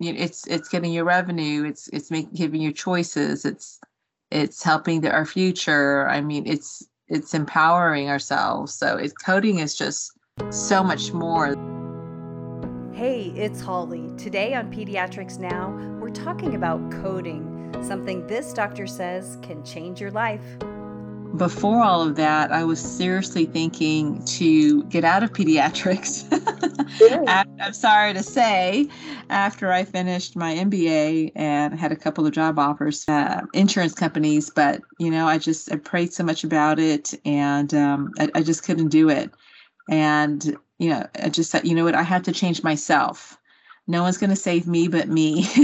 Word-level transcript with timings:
you 0.00 0.14
it's 0.14 0.46
it's 0.46 0.68
getting 0.68 0.92
your 0.92 1.04
revenue 1.04 1.64
it's 1.64 1.88
it's 1.88 2.10
making 2.10 2.32
giving 2.34 2.60
you 2.60 2.72
choices 2.72 3.44
it's 3.44 3.80
it's 4.30 4.62
helping 4.62 5.00
the, 5.00 5.10
our 5.10 5.26
future. 5.26 6.08
I 6.08 6.20
mean 6.20 6.46
it's 6.46 6.86
it's 7.08 7.34
empowering 7.34 8.08
ourselves. 8.08 8.72
So 8.74 8.96
it's 8.96 9.12
coding 9.12 9.58
is 9.58 9.74
just 9.74 10.12
so 10.50 10.84
much 10.84 11.12
more. 11.12 11.56
Hey 12.92 13.32
it's 13.36 13.60
holly. 13.60 14.10
Today 14.16 14.54
on 14.54 14.72
pediatrics 14.72 15.38
now 15.38 15.70
we're 16.00 16.10
talking 16.10 16.54
about 16.54 16.90
coding 16.90 17.46
something 17.82 18.26
this 18.26 18.52
doctor 18.52 18.86
says 18.86 19.38
can 19.42 19.64
change 19.64 20.00
your 20.00 20.10
life 20.10 20.58
before 21.36 21.82
all 21.82 22.02
of 22.02 22.16
that, 22.16 22.52
I 22.52 22.64
was 22.64 22.80
seriously 22.80 23.46
thinking 23.46 24.24
to 24.24 24.82
get 24.84 25.04
out 25.04 25.22
of 25.22 25.32
pediatrics. 25.32 26.26
I'm 27.28 27.72
sorry 27.72 28.12
to 28.14 28.22
say, 28.22 28.88
after 29.28 29.72
I 29.72 29.84
finished 29.84 30.36
my 30.36 30.54
MBA 30.54 31.32
and 31.34 31.78
had 31.78 31.92
a 31.92 31.96
couple 31.96 32.26
of 32.26 32.32
job 32.32 32.58
offers, 32.58 33.08
uh, 33.08 33.42
insurance 33.54 33.94
companies, 33.94 34.50
but 34.50 34.82
you 34.98 35.10
know, 35.10 35.26
I 35.26 35.38
just 35.38 35.72
I 35.72 35.76
prayed 35.76 36.12
so 36.12 36.24
much 36.24 36.44
about 36.44 36.78
it, 36.78 37.14
and 37.24 37.72
um, 37.74 38.12
I, 38.18 38.30
I 38.34 38.42
just 38.42 38.64
couldn't 38.64 38.88
do 38.88 39.08
it. 39.08 39.30
And 39.88 40.56
you 40.78 40.90
know, 40.90 41.06
I 41.22 41.28
just 41.28 41.52
thought, 41.52 41.64
you 41.64 41.74
know 41.74 41.84
what, 41.84 41.94
I 41.94 42.02
have 42.02 42.22
to 42.24 42.32
change 42.32 42.62
myself. 42.62 43.38
No 43.90 44.02
one's 44.02 44.18
going 44.18 44.30
to 44.30 44.36
save 44.36 44.68
me 44.68 44.86
but 44.86 45.08
me. 45.08 45.40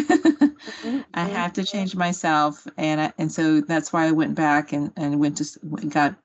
I 1.15 1.25
mm-hmm. 1.25 1.33
have 1.33 1.53
to 1.55 1.65
change 1.65 1.95
myself, 1.95 2.67
and 2.77 3.01
I, 3.01 3.12
and 3.19 3.30
so 3.30 3.61
that's 3.61 3.93
why 3.93 4.07
I 4.07 4.11
went 4.11 4.34
back 4.34 4.73
and 4.73 4.93
and 4.97 5.21
went 5.21 5.37
to 5.39 5.45
got 5.89 6.17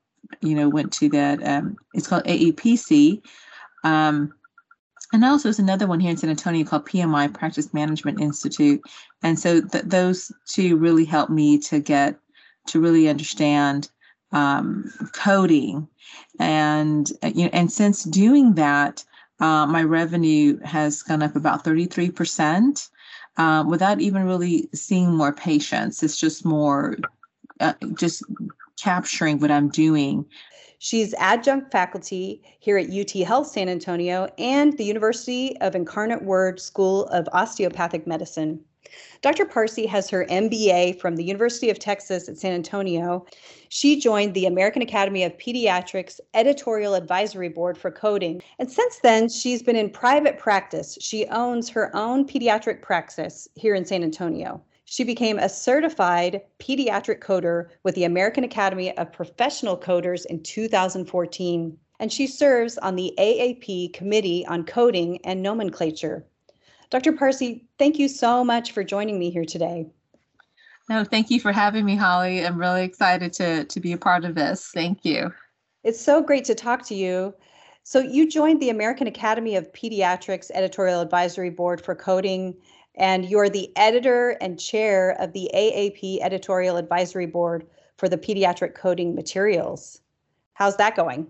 you 0.42 0.56
know 0.56 0.68
went 0.68 0.92
to 0.94 1.09
that. 1.09 1.45
Um, 1.48 1.78
it's 1.94 2.08
called 2.08 2.23
AAPC, 2.26 3.22
Um, 3.84 4.34
and 5.14 5.23
also 5.23 5.44
there's 5.44 5.59
another 5.59 5.86
one 5.86 6.00
here 6.00 6.09
in 6.09 6.18
San 6.18 6.32
Antonio 6.32 6.66
called 6.66 6.88
PMI 6.88 7.32
Practice 7.34 7.73
Management 7.73 8.20
Institute, 8.20 8.81
and 9.22 9.38
so 9.38 9.62
th- 9.62 9.86
those 9.86 10.31
two 10.48 10.78
really 10.78 11.06
helped 11.06 11.31
me 11.31 11.59
to 11.59 11.80
get 11.80 12.18
to 12.68 12.80
really 12.80 13.09
understand 13.09 13.90
um, 14.31 14.92
coding, 15.14 15.88
and 16.40 17.12
uh, 17.22 17.31
you 17.34 17.44
know, 17.44 17.52
and 17.53 17.72
since 17.72 18.03
doing 18.06 18.56
that, 18.56 19.03
uh, 19.42 19.66
my 19.66 19.84
revenue 19.84 20.59
has 20.59 21.03
gone 21.03 21.23
up 21.23 21.36
about 21.36 21.64
33 21.64 22.11
percent 22.11 22.89
um, 23.38 23.70
without 23.70 24.00
even 24.00 24.25
really 24.25 24.70
seeing 24.73 25.16
more 25.16 25.34
patients. 25.34 26.03
It's 26.03 26.17
just 26.17 26.45
more 26.45 26.95
uh, 27.59 27.73
just 27.95 28.23
capturing 28.81 29.39
what 29.39 29.52
I'm 29.52 29.69
doing. 29.69 30.25
She's 30.80 31.14
adjunct 31.16 31.72
faculty 31.72 32.42
here 32.59 32.78
at 32.78 32.89
UT 32.89 33.12
Health 33.28 33.47
San 33.47 33.69
Antonio 33.69 34.28
and 34.39 34.75
the 34.78 34.84
University 34.84 35.56
of 35.62 35.75
Incarnate 35.75 36.23
Word 36.23 36.59
School 36.59 37.06
of 37.08 37.30
Osteopathic 37.34 38.08
Medicine. 38.08 38.59
Dr. 39.22 39.46
Parsi 39.46 39.86
has 39.86 40.10
her 40.10 40.26
MBA 40.26 41.00
from 41.00 41.16
the 41.16 41.24
University 41.24 41.70
of 41.70 41.78
Texas 41.78 42.28
at 42.28 42.38
San 42.38 42.54
Antonio. 42.54 43.26
She 43.70 44.00
joined 44.00 44.34
the 44.34 44.48
American 44.48 44.82
Academy 44.82 45.24
of 45.24 45.38
Pediatrics 45.38 46.20
Editorial 46.34 46.96
Advisory 46.96 47.50
Board 47.50 47.78
for 47.78 47.92
coding. 47.92 48.42
And 48.58 48.72
since 48.72 48.98
then, 49.00 49.30
she's 49.30 49.62
been 49.62 49.76
in 49.76 49.92
private 49.92 50.40
practice. 50.40 50.98
She 51.00 51.28
owns 51.28 51.70
her 51.70 51.96
own 51.96 52.26
pediatric 52.26 52.82
practice 52.82 53.48
here 53.54 53.76
in 53.76 53.86
San 53.86 54.04
Antonio. 54.04 54.64
She 54.86 55.04
became 55.04 55.38
a 55.38 55.48
certified 55.48 56.42
pediatric 56.59 57.20
coder 57.20 57.70
with 57.84 57.96
the 57.96 58.04
American 58.04 58.44
Academy 58.44 58.98
of 58.98 59.14
Professional 59.14 59.78
Coders 59.78 60.26
in 60.26 60.42
2014. 60.42 61.78
And 62.00 62.12
she 62.12 62.26
serves 62.26 62.80
on 62.80 62.96
the 62.96 63.14
AAP 63.20 63.94
Committee 63.94 64.46
on 64.48 64.66
Coding 64.66 65.20
and 65.24 65.44
Nomenclature. 65.44 66.26
Dr. 66.92 67.14
Parsi, 67.14 67.66
thank 67.80 67.97
you 67.97 68.09
so 68.09 68.44
much 68.44 68.73
for 68.73 68.84
joining 68.84 69.17
me 69.17 69.31
here 69.31 69.45
today. 69.45 69.88
No, 70.89 71.06
thank 71.06 71.31
you 71.31 71.39
for 71.39 71.53
having 71.53 71.86
me, 71.86 71.95
Holly. 71.95 72.45
I'm 72.45 72.59
really 72.59 72.84
excited 72.84 73.31
to, 73.34 73.64
to 73.64 73.80
be 73.80 73.94
a 73.94 73.97
part 73.97 74.25
of 74.25 74.36
this. 74.36 74.72
Thank 74.73 75.06
you. 75.06 75.34
It's 75.86 76.02
so 76.02 76.22
great 76.22 76.44
to 76.46 76.53
talk 76.53 76.85
to 76.88 76.96
you. 76.96 77.34
So, 77.84 78.00
you 78.00 78.29
joined 78.29 78.62
the 78.62 78.69
American 78.69 79.07
Academy 79.07 79.56
of 79.56 79.72
Pediatrics 79.72 80.52
Editorial 80.53 81.02
Advisory 81.02 81.50
Board 81.50 81.81
for 81.81 81.96
Coding, 81.96 82.56
and 82.96 83.25
you're 83.25 83.50
the 83.50 83.72
editor 83.78 84.31
and 84.41 84.59
chair 84.59 85.16
of 85.19 85.31
the 85.31 85.50
AAP 85.56 86.19
Editorial 86.22 86.75
Advisory 86.75 87.25
Board 87.25 87.66
for 87.97 88.09
the 88.09 88.18
pediatric 88.18 88.75
coding 88.75 89.16
materials. 89.16 90.02
How's 90.53 90.78
that 90.78 90.96
going? 90.96 91.28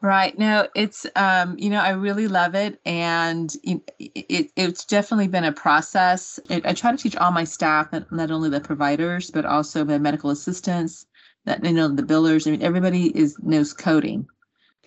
Right. 0.00 0.38
No, 0.38 0.68
it's 0.74 1.06
um, 1.16 1.58
you 1.58 1.70
know, 1.70 1.80
I 1.80 1.90
really 1.90 2.28
love 2.28 2.54
it, 2.54 2.80
and 2.86 3.52
it, 3.64 3.90
it 3.98 4.50
it's 4.56 4.84
definitely 4.84 5.28
been 5.28 5.44
a 5.44 5.52
process. 5.52 6.38
It, 6.48 6.64
I 6.64 6.72
try 6.72 6.92
to 6.92 6.96
teach 6.96 7.16
all 7.16 7.32
my 7.32 7.44
staff, 7.44 7.88
not, 8.10 8.30
only 8.30 8.48
the 8.50 8.60
providers, 8.60 9.30
but 9.30 9.44
also 9.44 9.84
the 9.84 9.98
medical 9.98 10.30
assistants, 10.30 11.06
that 11.46 11.64
you 11.64 11.72
know, 11.72 11.88
the 11.88 12.02
billers. 12.02 12.46
I 12.46 12.52
mean, 12.52 12.62
everybody 12.62 13.06
is 13.16 13.36
knows 13.42 13.72
coding, 13.72 14.26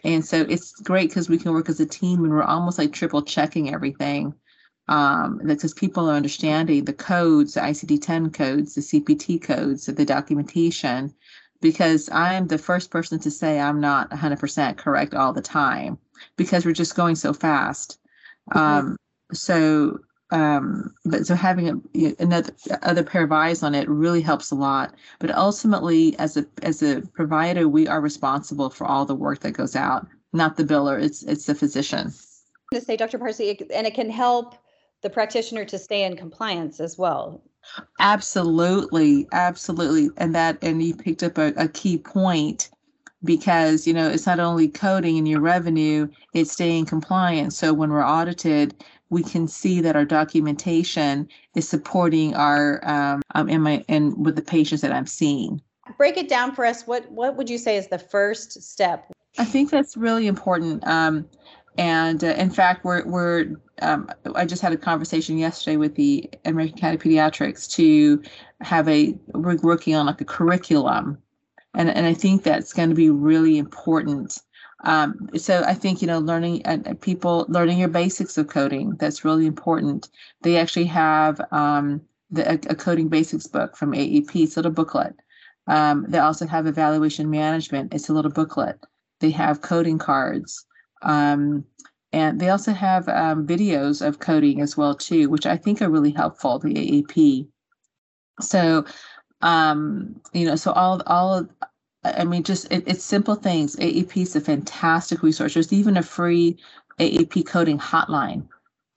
and 0.03 0.25
so 0.25 0.45
it's 0.49 0.73
great 0.81 1.09
because 1.09 1.29
we 1.29 1.37
can 1.37 1.53
work 1.53 1.69
as 1.69 1.79
a 1.79 1.85
team, 1.85 2.23
and 2.23 2.31
we're 2.33 2.43
almost 2.43 2.77
like 2.79 2.93
triple 2.93 3.21
checking 3.21 3.73
everything. 3.73 4.33
Um, 4.87 5.39
because 5.45 5.73
people 5.75 6.09
are 6.09 6.15
understanding 6.15 6.85
the 6.85 6.93
codes, 6.93 7.53
the 7.53 7.61
ICD-10 7.61 8.33
codes, 8.33 8.73
the 8.75 8.81
CPT 8.81 9.39
codes, 9.41 9.85
the 9.85 10.05
documentation, 10.05 11.13
because 11.61 12.09
I'm 12.11 12.47
the 12.47 12.57
first 12.57 12.91
person 12.91 13.19
to 13.19 13.31
say 13.31 13.59
I'm 13.59 13.79
not 13.79 14.09
100% 14.11 14.77
correct 14.77 15.13
all 15.13 15.33
the 15.33 15.41
time 15.41 15.97
because 16.35 16.65
we're 16.65 16.73
just 16.73 16.95
going 16.95 17.15
so 17.15 17.33
fast. 17.33 17.99
Mm-hmm. 18.51 18.59
Um, 18.59 18.97
so, 19.33 19.99
um, 20.31 20.93
but 21.05 21.25
so 21.25 21.35
having 21.35 21.69
a, 21.95 22.15
another 22.19 22.53
other 22.83 23.03
pair 23.03 23.23
of 23.23 23.31
eyes 23.31 23.63
on 23.63 23.75
it 23.75 23.89
really 23.89 24.21
helps 24.21 24.51
a 24.51 24.55
lot. 24.55 24.95
But 25.19 25.31
ultimately, 25.35 26.17
as 26.19 26.37
a 26.37 26.45
as 26.61 26.81
a 26.81 27.01
provider, 27.13 27.67
we 27.67 27.87
are 27.87 28.01
responsible 28.01 28.69
for 28.69 28.85
all 28.85 29.05
the 29.05 29.15
work 29.15 29.39
that 29.39 29.51
goes 29.51 29.75
out, 29.75 30.07
not 30.33 30.55
the 30.57 30.63
biller. 30.63 31.01
It's 31.01 31.23
it's 31.23 31.45
the 31.45 31.55
physician. 31.55 32.13
To 32.73 32.81
say, 32.81 32.95
Dr. 32.95 33.17
Parsi, 33.17 33.59
and 33.73 33.87
it 33.87 33.95
can 33.95 34.11
help 34.11 34.55
the 35.01 35.09
practitioner 35.09 35.65
to 35.65 35.79
stay 35.79 36.03
in 36.03 36.15
compliance 36.15 36.79
as 36.79 36.97
well. 36.97 37.41
Absolutely, 37.99 39.27
absolutely. 39.31 40.09
And 40.17 40.33
that 40.35 40.57
and 40.61 40.81
you 40.81 40.95
picked 40.95 41.23
up 41.23 41.37
a, 41.37 41.53
a 41.55 41.67
key 41.67 41.97
point 41.97 42.69
because 43.23 43.85
you 43.85 43.93
know 43.93 44.09
it's 44.09 44.25
not 44.25 44.39
only 44.39 44.67
coding 44.67 45.17
in 45.17 45.25
your 45.25 45.41
revenue, 45.41 46.07
it's 46.33 46.51
staying 46.51 46.85
compliant. 46.85 47.53
So 47.53 47.73
when 47.73 47.89
we're 47.89 48.05
audited, 48.05 48.83
we 49.09 49.23
can 49.23 49.47
see 49.47 49.81
that 49.81 49.95
our 49.95 50.05
documentation 50.05 51.27
is 51.55 51.67
supporting 51.67 52.35
our 52.35 52.79
um, 52.87 53.21
um 53.35 53.49
in 53.49 53.61
my 53.61 53.83
and 53.89 54.25
with 54.25 54.35
the 54.35 54.41
patients 54.41 54.81
that 54.81 54.91
I'm 54.91 55.07
seeing. 55.07 55.61
Break 55.97 56.17
it 56.17 56.29
down 56.29 56.53
for 56.53 56.65
us. 56.65 56.87
What 56.87 57.11
what 57.11 57.35
would 57.35 57.49
you 57.49 57.57
say 57.57 57.77
is 57.77 57.87
the 57.87 57.99
first 57.99 58.61
step? 58.61 59.11
I 59.37 59.45
think 59.45 59.69
that's 59.69 59.95
really 59.95 60.27
important. 60.27 60.85
Um, 60.87 61.27
and 61.79 62.25
uh, 62.25 62.35
in 62.37 62.49
fact, 62.49 62.83
we're 62.83 63.05
we're 63.05 63.55
um, 63.81 64.09
I 64.35 64.45
just 64.45 64.61
had 64.61 64.73
a 64.73 64.77
conversation 64.77 65.37
yesterday 65.37 65.77
with 65.77 65.95
the 65.95 66.29
American 66.43 66.77
Academy 66.77 66.95
of 66.95 67.31
Pediatrics 67.31 67.71
to 67.75 68.21
have 68.59 68.89
a 68.89 69.15
we're 69.27 69.55
working 69.63 69.95
on 69.95 70.05
like 70.05 70.19
a 70.19 70.25
curriculum, 70.25 71.17
and 71.75 71.89
and 71.89 72.05
I 72.05 72.13
think 72.13 72.43
that's 72.43 72.73
going 72.73 72.89
to 72.89 72.95
be 72.95 73.09
really 73.09 73.57
important. 73.57 74.41
Um, 74.83 75.29
so 75.37 75.63
I 75.65 75.73
think 75.73 76.01
you 76.01 76.07
know 76.07 76.19
learning 76.19 76.63
uh, 76.65 76.95
people 76.99 77.45
learning 77.47 77.79
your 77.79 77.87
basics 77.87 78.37
of 78.37 78.49
coding 78.49 78.97
that's 78.99 79.23
really 79.23 79.45
important. 79.45 80.09
They 80.41 80.57
actually 80.57 80.85
have 80.85 81.39
um, 81.53 82.01
the 82.29 82.51
a, 82.51 82.53
a, 82.71 82.75
coding 82.75 83.07
basics 83.07 83.47
book 83.47 83.77
from 83.77 83.93
AAP, 83.93 84.35
It's 84.35 84.57
a 84.57 84.59
little 84.59 84.73
booklet. 84.73 85.15
Um, 85.67 86.05
they 86.09 86.19
also 86.19 86.45
have 86.45 86.67
evaluation 86.67 87.29
management. 87.29 87.93
It's 87.93 88.09
a 88.09 88.13
little 88.13 88.31
booklet. 88.31 88.83
They 89.21 89.31
have 89.31 89.61
coding 89.61 89.97
cards. 89.97 90.65
Um, 91.01 91.65
and 92.11 92.39
they 92.39 92.49
also 92.49 92.73
have 92.73 93.07
um, 93.07 93.45
videos 93.45 94.05
of 94.05 94.19
coding 94.19 94.61
as 94.61 94.75
well 94.75 94.95
too, 94.95 95.29
which 95.29 95.45
I 95.45 95.57
think 95.57 95.81
are 95.81 95.89
really 95.89 96.11
helpful. 96.11 96.59
The 96.59 96.73
AAP. 96.73 97.47
So, 98.41 98.85
um, 99.41 100.19
you 100.33 100.45
know, 100.45 100.55
so 100.55 100.71
all 100.71 101.01
all 101.05 101.47
I 102.03 102.23
mean, 102.23 102.43
just 102.43 102.71
it, 102.71 102.83
it's 102.87 103.03
simple 103.03 103.35
things. 103.35 103.75
AAP 103.75 104.17
is 104.17 104.35
a 104.35 104.41
fantastic 104.41 105.21
resource. 105.21 105.53
There's 105.53 105.73
even 105.73 105.97
a 105.97 106.03
free 106.03 106.57
AAP 106.99 107.45
coding 107.45 107.77
hotline 107.77 108.47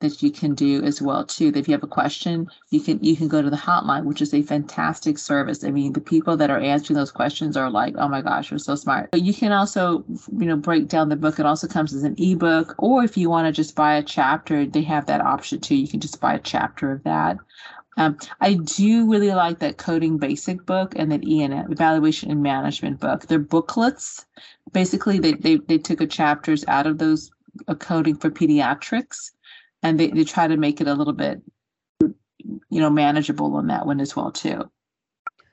that 0.02 0.22
you 0.22 0.31
can 0.31 0.54
do 0.54 0.82
as 0.84 1.00
well 1.00 1.25
too. 1.25 1.52
If 1.54 1.66
you 1.66 1.72
have 1.72 1.82
a 1.82 1.88
question, 1.88 2.49
you 2.70 2.81
can 2.81 3.02
you 3.02 3.16
can 3.16 3.28
go 3.28 3.40
to 3.40 3.49
the 3.49 3.56
hotline, 3.56 4.04
which 4.04 4.20
is 4.20 4.34
a 4.34 4.43
fantastic 4.43 5.16
service. 5.19 5.64
I 5.64 5.70
mean, 5.70 5.94
the 5.94 6.00
people 6.00 6.37
that 6.37 6.50
are 6.50 6.60
answering 6.60 6.96
those 6.96 7.10
questions 7.10 7.56
are 7.56 7.70
like, 7.70 7.94
oh 7.96 8.08
my 8.08 8.20
gosh, 8.20 8.50
you're 8.50 8.58
so 8.58 8.75
smart. 8.75 9.10
But 9.12 9.22
you 9.22 9.32
can 9.32 9.52
also, 9.52 10.04
you 10.38 10.46
know, 10.46 10.56
break 10.56 10.88
down 10.88 11.08
the 11.08 11.16
book. 11.16 11.38
It 11.38 11.46
also 11.46 11.66
comes 11.66 11.94
as 11.94 12.04
an 12.04 12.16
ebook, 12.19 12.75
or 12.78 13.02
if 13.02 13.16
you 13.16 13.31
want 13.31 13.46
to 13.46 13.52
just 13.52 13.75
buy 13.75 13.94
a 13.94 14.02
chapter, 14.02 14.66
they 14.66 14.82
have 14.82 15.06
that 15.06 15.20
option 15.20 15.60
too. 15.60 15.76
You 15.76 15.88
can 15.88 16.00
just 16.00 16.20
buy 16.20 16.34
a 16.34 16.40
chapter 16.40 16.93
of 16.93 17.02
that. 17.05 17.38
Um, 17.96 18.16
I 18.40 18.55
do 18.55 19.10
really 19.10 19.32
like 19.32 19.58
that 19.58 19.76
coding 19.76 20.16
basic 20.19 20.64
book 20.64 20.94
and 20.96 21.12
that 21.12 21.25
EN 21.28 21.52
evaluation 21.70 22.31
and 22.31 22.43
management 22.43 23.00
book. 23.00 23.26
They're 23.26 23.38
booklets. 23.38 24.25
Basically, 24.72 25.19
they 25.19 25.32
they, 25.32 25.56
they 25.56 25.78
took 25.78 26.00
a 26.00 26.06
chapters 26.06 26.64
out 26.69 26.87
of 26.87 26.98
those 26.98 27.31
uh, 27.69 27.75
coding 27.75 28.16
for 28.16 28.31
pediatrics 28.31 29.32
and 29.82 29.99
they, 29.99 30.08
they 30.08 30.25
try 30.25 30.46
to 30.46 30.56
make 30.56 30.81
it 30.81 30.88
a 30.88 30.94
little 30.94 31.12
bit 31.12 31.43
you 32.70 32.81
know, 32.81 32.90
manageable 32.90 33.55
on 33.56 33.69
that 33.69 33.87
one 33.87 34.00
as 34.00 34.17
well 34.17 34.32
too. 34.32 34.70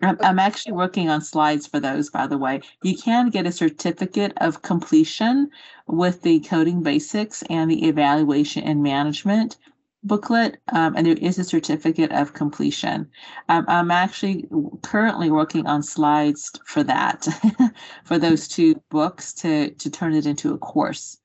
I'm, 0.02 0.40
actually 0.40 0.72
working 0.72 1.10
on 1.10 1.20
slides 1.20 1.68
for 1.68 1.81
those, 1.81 2.10
by 2.10 2.26
the 2.26 2.38
way. 2.38 2.62
You 2.84 2.96
can 2.96 3.30
get 3.30 3.46
a 3.46 3.52
certificate 3.52 4.31
of 4.38 4.62
completion 4.62 5.50
with 5.88 6.22
the 6.22 6.40
coding 6.40 6.81
basics 6.81 7.44
and 7.50 7.70
the 7.70 7.86
evaluation 7.86 8.64
and 8.64 8.81
management 8.81 9.58
booklet, 10.04 10.58
um, 10.72 10.96
and 10.96 11.06
there 11.06 11.18
is 11.18 11.38
a 11.38 11.44
certificate 11.44 12.14
of 12.14 12.34
completion. 12.34 13.10
Um, 13.50 13.66
I'm 13.68 13.92
actually 13.92 14.48
currently 14.84 15.30
working 15.30 15.68
on 15.68 15.84
slides 15.84 16.50
for 16.66 16.81
that, 16.84 17.28
for 18.06 18.18
those 18.18 18.48
two 18.48 18.81
books 18.90 19.34
to 19.34 19.72
to 19.72 19.90
turn 19.90 20.14
it 20.14 20.26
into 20.26 20.54
a 20.54 20.58
course. 20.58 21.18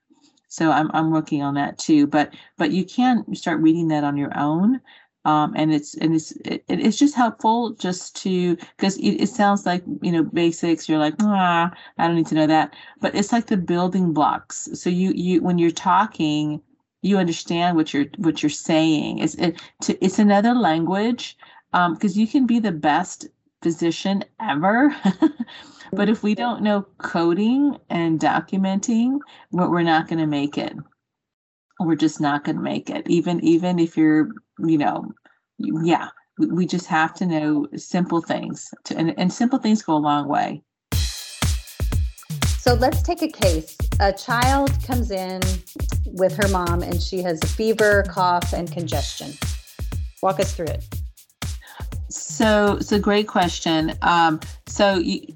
So 0.54 0.70
I'm 0.70 0.88
I'm 0.94 1.10
working 1.10 1.42
on 1.42 1.54
that 1.54 1.78
too. 1.78 2.06
But 2.06 2.32
but 2.56 2.70
you 2.70 2.84
can 2.84 3.34
start 3.34 3.60
reading 3.60 3.88
that 3.88 4.04
on 4.04 4.16
your 4.16 4.36
own. 4.38 4.80
Um, 5.24 5.52
and 5.56 5.72
it's 5.74 5.94
and 5.96 6.14
it's 6.14 6.32
it, 6.44 6.64
it's 6.68 6.98
just 6.98 7.14
helpful 7.16 7.70
just 7.72 8.14
to 8.22 8.56
because 8.76 8.96
it, 8.98 9.22
it 9.22 9.28
sounds 9.30 9.66
like 9.66 9.82
you 10.02 10.12
know 10.12 10.22
basics 10.22 10.86
you're 10.86 10.98
like 10.98 11.14
ah 11.22 11.72
i 11.96 12.06
don't 12.06 12.16
need 12.16 12.26
to 12.26 12.34
know 12.34 12.46
that 12.46 12.74
but 13.00 13.14
it's 13.14 13.32
like 13.32 13.46
the 13.46 13.56
building 13.56 14.12
blocks 14.12 14.68
so 14.74 14.90
you 14.90 15.12
you 15.12 15.40
when 15.40 15.56
you're 15.56 15.70
talking 15.70 16.60
you 17.00 17.16
understand 17.16 17.74
what 17.74 17.94
you're 17.94 18.04
what 18.18 18.42
you're 18.42 18.50
saying 18.50 19.18
it's 19.18 19.34
it, 19.36 19.62
to, 19.80 20.04
it's 20.04 20.18
another 20.18 20.52
language 20.52 21.38
because 21.72 22.16
um, 22.16 22.20
you 22.20 22.26
can 22.26 22.46
be 22.46 22.58
the 22.58 22.70
best 22.70 23.26
physician 23.62 24.22
ever 24.42 24.94
but 25.92 26.08
if 26.08 26.22
we 26.22 26.34
don't 26.34 26.62
know 26.62 26.86
coding 26.98 27.76
and 27.90 28.20
documenting 28.20 29.18
we're 29.52 29.82
not 29.82 30.08
going 30.08 30.18
to 30.18 30.26
make 30.26 30.58
it. 30.58 30.74
We're 31.80 31.96
just 31.96 32.20
not 32.20 32.44
going 32.44 32.56
to 32.56 32.62
make 32.62 32.90
it 32.90 33.08
even 33.08 33.42
even 33.44 33.78
if 33.78 33.96
you're 33.96 34.28
you 34.58 34.78
know 34.78 35.12
yeah 35.58 36.08
we, 36.38 36.66
just 36.66 36.86
have 36.86 37.14
to 37.14 37.26
know 37.26 37.68
simple 37.76 38.20
things 38.20 38.72
to, 38.84 38.96
and, 38.96 39.14
and 39.18 39.32
simple 39.32 39.58
things 39.58 39.82
go 39.82 39.94
a 39.94 39.98
long 39.98 40.28
way. 40.28 40.62
So 42.58 42.74
let's 42.74 43.02
take 43.02 43.22
a 43.22 43.28
case. 43.28 43.76
A 44.00 44.12
child 44.12 44.70
comes 44.84 45.10
in 45.10 45.40
with 46.06 46.36
her 46.36 46.48
mom 46.48 46.82
and 46.82 47.00
she 47.00 47.22
has 47.22 47.42
a 47.42 47.46
fever 47.46 48.04
cough 48.08 48.52
and 48.52 48.70
congestion. 48.70 49.32
Walk 50.22 50.40
us 50.40 50.54
through 50.54 50.66
it. 50.66 50.84
So 52.08 52.78
it's 52.80 52.92
a 52.92 52.98
great 52.98 53.28
question. 53.28 53.92
Um, 54.02 54.40
so 54.66 54.96
you, 54.96 55.26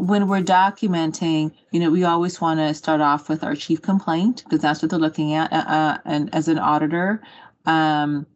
when 0.00 0.28
we're 0.28 0.42
documenting, 0.42 1.52
you 1.72 1.80
know, 1.80 1.90
we 1.90 2.04
always 2.04 2.40
want 2.40 2.58
to 2.58 2.72
start 2.74 3.00
off 3.00 3.28
with 3.28 3.44
our 3.44 3.54
chief 3.54 3.82
complaint 3.82 4.42
because 4.44 4.60
that's 4.60 4.82
what 4.82 4.90
they're 4.90 4.98
looking 4.98 5.34
at, 5.34 5.52
uh, 5.52 5.64
uh, 5.68 5.98
and 6.04 6.34
as 6.34 6.48
an 6.48 6.58
auditor. 6.58 7.22
Um, 7.66 8.26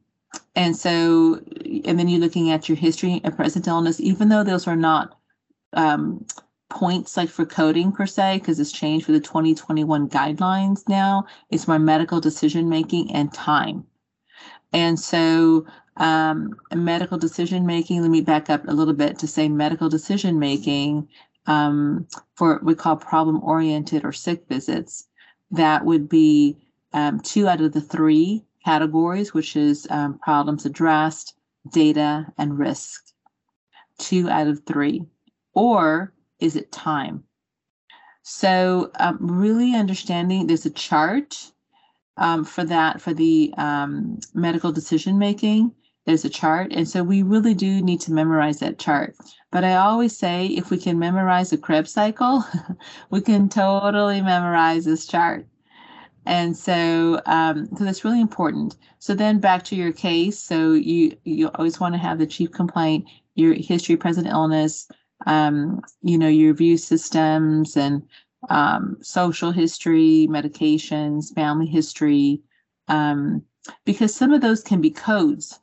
and 0.54 0.76
so, 0.76 1.40
and 1.84 1.98
then 1.98 2.08
you're 2.08 2.20
looking 2.20 2.50
at 2.50 2.68
your 2.68 2.76
history 2.76 3.20
and 3.24 3.36
present 3.36 3.66
illness, 3.66 4.00
even 4.00 4.28
though 4.28 4.44
those 4.44 4.66
are 4.66 4.76
not 4.76 5.16
um, 5.72 6.24
points 6.68 7.16
like 7.16 7.28
for 7.28 7.46
coding 7.46 7.92
per 7.92 8.06
se, 8.06 8.38
because 8.38 8.60
it's 8.60 8.72
changed 8.72 9.06
for 9.06 9.12
the 9.12 9.20
2021 9.20 10.08
guidelines 10.08 10.88
now. 10.88 11.26
It's 11.50 11.68
my 11.68 11.78
medical 11.78 12.20
decision 12.20 12.68
making 12.68 13.12
and 13.12 13.32
time. 13.32 13.86
And 14.72 14.98
so, 14.98 15.66
um, 15.96 16.56
medical 16.74 17.16
decision 17.16 17.64
making, 17.64 18.02
let 18.02 18.10
me 18.10 18.20
back 18.20 18.50
up 18.50 18.66
a 18.66 18.72
little 18.72 18.94
bit 18.94 19.18
to 19.20 19.28
say 19.28 19.48
medical 19.48 19.88
decision 19.88 20.38
making 20.38 21.08
um, 21.46 22.06
for 22.34 22.54
what 22.54 22.64
we 22.64 22.74
call 22.74 22.96
problem 22.96 23.42
oriented 23.42 24.04
or 24.04 24.12
sick 24.12 24.44
visits. 24.48 25.06
That 25.50 25.84
would 25.84 26.08
be 26.08 26.56
um, 26.92 27.20
two 27.20 27.48
out 27.48 27.60
of 27.60 27.72
the 27.72 27.80
three 27.80 28.44
categories, 28.64 29.34
which 29.34 29.56
is 29.56 29.86
um, 29.90 30.18
problems 30.18 30.64
addressed, 30.64 31.34
data, 31.72 32.26
and 32.38 32.58
risk. 32.58 33.04
Two 33.98 34.28
out 34.28 34.48
of 34.48 34.64
three. 34.66 35.04
Or 35.52 36.12
is 36.40 36.56
it 36.56 36.72
time? 36.72 37.24
So, 38.22 38.90
um, 38.98 39.18
really 39.20 39.74
understanding 39.74 40.46
there's 40.46 40.66
a 40.66 40.70
chart 40.70 41.52
um, 42.16 42.44
for 42.44 42.64
that 42.64 43.00
for 43.00 43.12
the 43.12 43.52
um, 43.58 44.18
medical 44.34 44.72
decision 44.72 45.18
making 45.18 45.72
there's 46.06 46.24
a 46.24 46.30
chart. 46.30 46.72
And 46.72 46.88
so 46.88 47.02
we 47.02 47.22
really 47.22 47.54
do 47.54 47.80
need 47.80 48.00
to 48.02 48.12
memorize 48.12 48.58
that 48.60 48.78
chart. 48.78 49.16
But 49.54 49.62
I 49.62 49.76
always 49.76 50.18
say 50.18 50.46
if 50.46 50.70
we 50.70 50.78
can 50.78 50.98
memorize 50.98 51.50
the 51.50 51.56
Krebs 51.56 51.92
cycle, 51.92 52.44
we 53.10 53.20
can 53.20 53.48
totally 53.48 54.20
memorize 54.20 54.84
this 54.84 55.06
chart. 55.06 55.46
And 56.26 56.56
so, 56.56 57.20
um, 57.26 57.68
so 57.76 57.84
that's 57.84 58.04
really 58.04 58.20
important. 58.20 58.74
So 58.98 59.14
then 59.14 59.38
back 59.38 59.62
to 59.66 59.76
your 59.76 59.92
case. 59.92 60.40
So 60.40 60.72
you 60.72 61.16
you 61.22 61.50
always 61.54 61.78
want 61.78 61.94
to 61.94 62.00
have 62.00 62.18
the 62.18 62.26
chief 62.26 62.50
complaint, 62.50 63.06
your 63.36 63.54
history, 63.54 63.96
present 63.96 64.26
illness, 64.26 64.88
um, 65.24 65.82
you 66.02 66.18
know, 66.18 66.26
your 66.26 66.52
view 66.52 66.76
systems 66.76 67.76
and 67.76 68.02
um, 68.50 68.96
social 69.02 69.52
history, 69.52 70.26
medications, 70.28 71.32
family 71.32 71.66
history, 71.66 72.42
um, 72.88 73.40
because 73.84 74.12
some 74.12 74.32
of 74.32 74.40
those 74.40 74.64
can 74.64 74.80
be 74.80 74.90
codes 74.90 75.60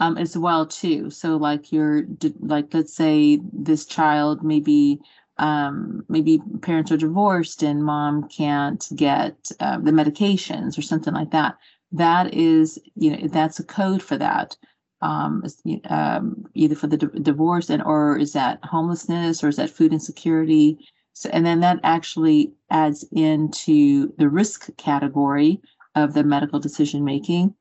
um, 0.00 0.16
as 0.16 0.36
well 0.36 0.66
too. 0.66 1.10
So 1.10 1.36
like 1.36 1.72
you're 1.72 2.04
like 2.40 2.72
let's 2.72 2.94
say 2.94 3.40
this 3.52 3.86
child 3.86 4.42
maybe 4.44 5.00
um, 5.38 6.04
maybe 6.08 6.40
parents 6.62 6.90
are 6.90 6.96
divorced 6.96 7.62
and 7.62 7.84
mom 7.84 8.28
can't 8.28 8.84
get 8.96 9.50
uh, 9.60 9.78
the 9.78 9.92
medications 9.92 10.76
or 10.78 10.82
something 10.82 11.14
like 11.14 11.30
that. 11.30 11.56
That 11.92 12.34
is 12.34 12.78
you 12.96 13.16
know 13.16 13.28
that's 13.28 13.58
a 13.60 13.64
code 13.64 14.02
for 14.02 14.16
that. 14.18 14.56
Um, 15.00 15.44
um, 15.90 16.44
either 16.54 16.74
for 16.74 16.88
the 16.88 16.96
d- 16.96 17.20
divorce 17.22 17.70
and 17.70 17.82
or 17.84 18.18
is 18.18 18.32
that 18.32 18.58
homelessness 18.64 19.44
or 19.44 19.48
is 19.48 19.56
that 19.56 19.70
food 19.70 19.92
insecurity? 19.92 20.78
So 21.12 21.30
and 21.32 21.46
then 21.46 21.60
that 21.60 21.78
actually 21.84 22.52
adds 22.70 23.04
into 23.12 24.12
the 24.18 24.28
risk 24.28 24.76
category 24.76 25.60
of 25.94 26.14
the 26.14 26.24
medical 26.24 26.58
decision 26.58 27.04
making. 27.04 27.54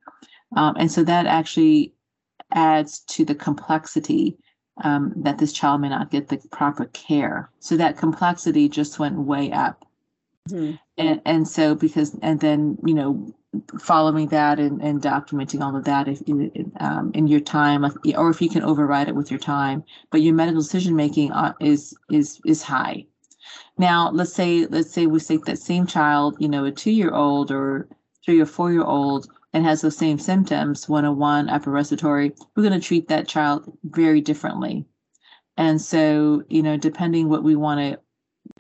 Um, 0.56 0.76
and 0.80 0.92
so 0.92 1.04
that 1.04 1.26
actually 1.26 1.94
adds 2.52 3.00
to 3.00 3.26
the 3.26 3.36
complexity 3.36 4.38
um, 4.84 5.14
that 5.18 5.38
this 5.38 5.54
child 5.54 5.82
may 5.82 5.90
not 5.90 6.12
get 6.12 6.28
the 6.28 6.38
proper 6.52 6.86
care. 6.86 7.50
So 7.60 7.78
that 7.78 7.98
complexity 7.98 8.70
just 8.70 9.00
went 9.00 9.18
way 9.18 9.52
up. 9.52 9.86
Mm-hmm. 10.50 10.76
And, 10.98 11.22
and 11.26 11.48
so 11.48 11.76
because 11.76 12.18
and 12.22 12.40
then 12.40 12.78
you 12.86 12.94
know 12.94 13.34
following 13.80 14.28
that 14.30 14.60
and, 14.60 14.82
and 14.82 15.02
documenting 15.02 15.62
all 15.62 15.76
of 15.76 15.84
that 15.86 16.08
if 16.08 16.22
um, 16.80 17.12
in 17.14 17.28
your 17.28 17.40
time 17.40 17.86
or 18.16 18.30
if 18.30 18.42
you 18.42 18.50
can 18.50 18.64
override 18.64 19.08
it 19.08 19.16
with 19.16 19.32
your 19.32 19.40
time 19.40 19.84
but 20.12 20.22
your 20.22 20.34
medical 20.34 20.62
decision 20.62 20.96
making 20.96 21.32
uh, 21.32 21.54
is 21.60 21.96
is 22.12 22.40
is 22.46 22.62
high 22.62 23.06
now 23.78 24.10
let's 24.12 24.34
say 24.34 24.66
let's 24.68 24.92
say 24.92 25.06
we 25.06 25.20
take 25.20 25.46
that 25.46 25.60
same 25.60 25.88
child 25.88 26.36
you 26.40 26.48
know 26.48 26.66
a 26.66 26.72
two 26.72 26.92
year 26.92 27.12
old 27.12 27.52
or 27.52 27.88
three 28.24 28.40
or 28.40 28.46
four 28.46 28.72
year 28.72 28.84
old 28.84 29.28
and 29.54 29.66
has 29.66 29.82
those 29.82 29.98
same 29.98 30.20
symptoms, 30.20 30.90
101 30.90 31.50
upper 31.50 31.72
respiratory, 31.72 32.34
we're 32.56 32.64
going 32.64 32.80
to 32.80 32.86
treat 32.86 33.08
that 33.08 33.28
child 33.28 33.78
very 33.84 34.22
differently. 34.22 34.86
And 35.56 35.82
so, 35.82 36.44
you 36.50 36.62
know, 36.62 36.78
depending 36.78 37.30
what 37.30 37.44
we 37.44 37.56
want 37.56 37.80
to, 37.80 38.00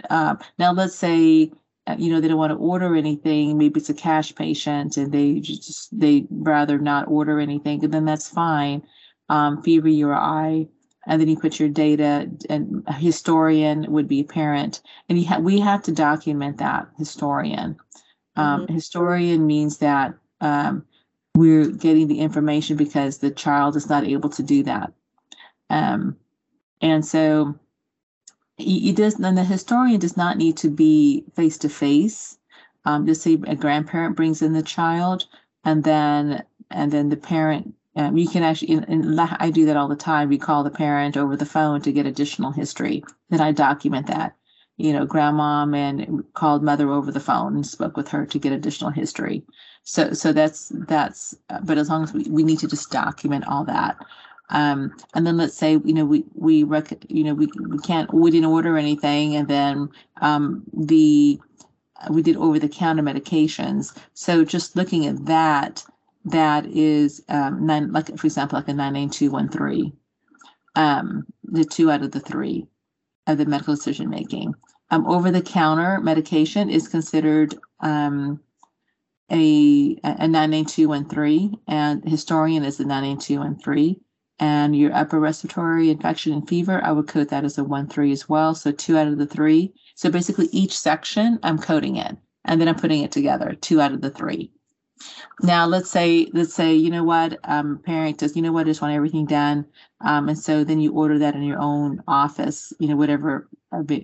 uh, 0.09 0.35
now 0.57 0.71
let's 0.71 0.95
say, 0.95 1.51
uh, 1.85 1.95
you 1.97 2.11
know, 2.11 2.19
they 2.19 2.27
don't 2.27 2.37
want 2.37 2.51
to 2.51 2.57
order 2.57 2.95
anything. 2.95 3.57
Maybe 3.57 3.79
it's 3.79 3.89
a 3.89 3.93
cash 3.93 4.33
patient 4.33 4.97
and 4.97 5.11
they 5.11 5.39
just, 5.39 5.97
they 5.97 6.25
rather 6.29 6.79
not 6.79 7.07
order 7.07 7.39
anything, 7.39 7.83
and 7.83 7.93
then 7.93 8.05
that's 8.05 8.29
fine. 8.29 8.83
Um, 9.29 9.61
fever 9.61 9.89
URI, 9.89 10.69
and 11.07 11.21
then 11.21 11.27
you 11.29 11.37
put 11.37 11.59
your 11.59 11.69
data 11.69 12.29
and 12.49 12.83
a 12.85 12.93
historian 12.93 13.91
would 13.91 14.07
be 14.07 14.19
a 14.19 14.25
parent 14.25 14.81
and 15.09 15.17
you 15.17 15.25
ha- 15.25 15.39
we 15.39 15.59
have 15.59 15.81
to 15.83 15.91
document 15.91 16.57
that 16.57 16.87
historian 16.97 17.77
um, 18.35 18.61
mm-hmm. 18.61 18.73
historian 18.73 19.47
means 19.47 19.77
that 19.79 20.13
um, 20.41 20.85
we're 21.35 21.67
getting 21.67 22.07
the 22.07 22.19
information 22.19 22.77
because 22.77 23.19
the 23.19 23.31
child 23.31 23.75
is 23.75 23.89
not 23.89 24.03
able 24.03 24.29
to 24.29 24.43
do 24.43 24.63
that. 24.63 24.91
Um, 25.69 26.17
and 26.81 27.05
so 27.05 27.59
it 28.57 28.95
does, 28.95 29.19
and 29.19 29.37
the 29.37 29.43
historian 29.43 29.99
does 29.99 30.17
not 30.17 30.37
need 30.37 30.57
to 30.57 30.69
be 30.69 31.23
face 31.35 31.57
to 31.59 31.69
face. 31.69 32.37
Just 33.05 33.21
say 33.21 33.33
a 33.47 33.55
grandparent 33.55 34.15
brings 34.15 34.41
in 34.41 34.53
the 34.53 34.63
child, 34.63 35.25
and 35.65 35.83
then 35.83 36.43
and 36.71 36.91
then 36.91 37.09
the 37.09 37.17
parent. 37.17 37.73
Um, 37.95 38.15
you 38.15 38.27
can 38.27 38.43
actually, 38.43 38.75
and 38.75 39.19
I 39.19 39.49
do 39.49 39.65
that 39.65 39.75
all 39.75 39.87
the 39.87 39.95
time. 39.95 40.29
We 40.29 40.37
call 40.37 40.63
the 40.63 40.69
parent 40.69 41.17
over 41.17 41.35
the 41.35 41.45
phone 41.45 41.81
to 41.81 41.91
get 41.91 42.05
additional 42.05 42.51
history. 42.51 43.03
Then 43.29 43.41
I 43.41 43.51
document 43.51 44.07
that 44.07 44.37
you 44.77 44.93
know, 44.93 45.05
grandma 45.05 45.65
and 45.73 46.23
called 46.33 46.63
mother 46.63 46.91
over 46.91 47.11
the 47.11 47.19
phone 47.19 47.55
and 47.55 47.65
spoke 47.65 47.97
with 47.97 48.07
her 48.09 48.25
to 48.27 48.39
get 48.39 48.53
additional 48.53 48.91
history. 48.91 49.43
So, 49.89 50.11
so 50.11 50.33
that's 50.33 50.69
that's. 50.75 51.33
But 51.63 51.77
as 51.77 51.87
long 51.87 52.03
as 52.03 52.11
we, 52.11 52.23
we 52.23 52.43
need 52.43 52.59
to 52.59 52.67
just 52.67 52.91
document 52.91 53.47
all 53.47 53.63
that, 53.63 53.95
um, 54.49 54.93
and 55.13 55.25
then 55.25 55.37
let's 55.37 55.53
say 55.53 55.79
you 55.85 55.93
know 55.93 56.03
we 56.03 56.25
we 56.33 56.63
rec- 56.63 57.05
you 57.09 57.23
know 57.23 57.33
we 57.33 57.47
we 57.69 57.77
can't 57.79 58.13
we 58.13 58.29
didn't 58.29 58.49
order 58.51 58.77
anything, 58.77 59.37
and 59.37 59.47
then 59.47 59.87
um, 60.19 60.63
the 60.73 61.39
we 62.09 62.21
did 62.21 62.35
over 62.35 62.59
the 62.59 62.67
counter 62.67 63.01
medications. 63.01 63.97
So 64.13 64.43
just 64.43 64.75
looking 64.75 65.05
at 65.05 65.25
that, 65.25 65.85
that 66.25 66.65
is 66.65 67.23
um, 67.29 67.65
nine, 67.65 67.93
like 67.93 68.07
for 68.17 68.27
example, 68.27 68.59
like 68.59 68.67
a 68.67 68.73
99213, 68.73 69.93
um, 70.75 71.25
the 71.45 71.63
two 71.63 71.89
out 71.89 72.01
of 72.01 72.11
the 72.11 72.19
three 72.19 72.67
of 73.25 73.37
the 73.37 73.45
medical 73.45 73.73
decision 73.73 74.09
making. 74.09 74.53
Um, 74.91 75.05
over 75.05 75.31
the 75.31 75.41
counter 75.41 76.01
medication 76.01 76.69
is 76.69 76.89
considered 76.89 77.55
um, 77.79 78.41
a, 79.31 79.97
a 80.03 80.27
99213, 80.27 81.57
and 81.67 82.03
historian 82.07 82.63
is 82.63 82.79
a 82.79 82.85
99213. 82.85 84.01
And 84.39 84.75
your 84.75 84.93
upper 84.93 85.19
respiratory 85.19 85.89
infection 85.89 86.31
and 86.31 86.47
fever, 86.47 86.83
I 86.83 86.91
would 86.91 87.07
code 87.07 87.29
that 87.29 87.43
as 87.43 87.57
a 87.57 87.63
1 87.63 87.87
3 87.87 88.11
as 88.11 88.29
well. 88.29 88.53
So 88.53 88.71
two 88.71 88.97
out 88.97 89.07
of 89.07 89.17
the 89.17 89.25
three. 89.25 89.73
So 89.95 90.11
basically, 90.11 90.47
each 90.51 90.77
section, 90.77 91.39
I'm 91.41 91.57
coding 91.57 91.95
it 91.95 92.17
and 92.47 92.61
then 92.61 92.67
I'm 92.67 92.75
putting 92.75 93.03
it 93.03 93.11
together, 93.11 93.55
two 93.59 93.81
out 93.81 93.93
of 93.93 94.01
the 94.01 94.09
three. 94.09 94.51
Now 95.41 95.65
let's 95.65 95.89
say 95.89 96.27
let's 96.33 96.53
say 96.53 96.73
you 96.73 96.89
know 96.89 97.03
what 97.03 97.39
um, 97.43 97.79
parent 97.85 98.17
does 98.17 98.35
you 98.35 98.41
know 98.41 98.51
what 98.51 98.61
I 98.61 98.69
just 98.69 98.81
want 98.81 98.93
everything 98.93 99.25
done, 99.25 99.65
um, 100.01 100.29
and 100.29 100.37
so 100.37 100.63
then 100.63 100.79
you 100.79 100.93
order 100.93 101.19
that 101.19 101.35
in 101.35 101.43
your 101.43 101.59
own 101.59 102.01
office. 102.07 102.73
You 102.79 102.87
know 102.87 102.95
whatever 102.95 103.47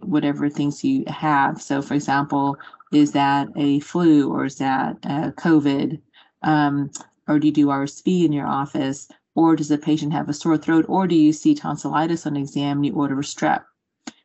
whatever 0.03 0.49
things 0.49 0.83
you 0.83 1.03
have. 1.07 1.61
So 1.61 1.81
for 1.81 1.93
example, 1.93 2.57
is 2.91 3.13
that 3.13 3.47
a 3.55 3.79
flu 3.79 4.31
or 4.31 4.45
is 4.45 4.57
that 4.57 4.97
a 5.03 5.31
COVID, 5.31 5.99
um, 6.43 6.91
or 7.27 7.39
do 7.39 7.47
you 7.47 7.53
do 7.53 7.67
RSV 7.67 8.25
in 8.25 8.31
your 8.31 8.47
office, 8.47 9.07
or 9.35 9.55
does 9.55 9.69
the 9.69 9.77
patient 9.77 10.13
have 10.13 10.29
a 10.29 10.33
sore 10.33 10.57
throat, 10.57 10.85
or 10.87 11.07
do 11.07 11.15
you 11.15 11.33
see 11.33 11.55
tonsillitis 11.55 12.25
on 12.25 12.37
exam 12.37 12.77
and 12.77 12.85
you 12.85 12.93
order 12.93 13.19
a 13.19 13.23
strep? 13.23 13.63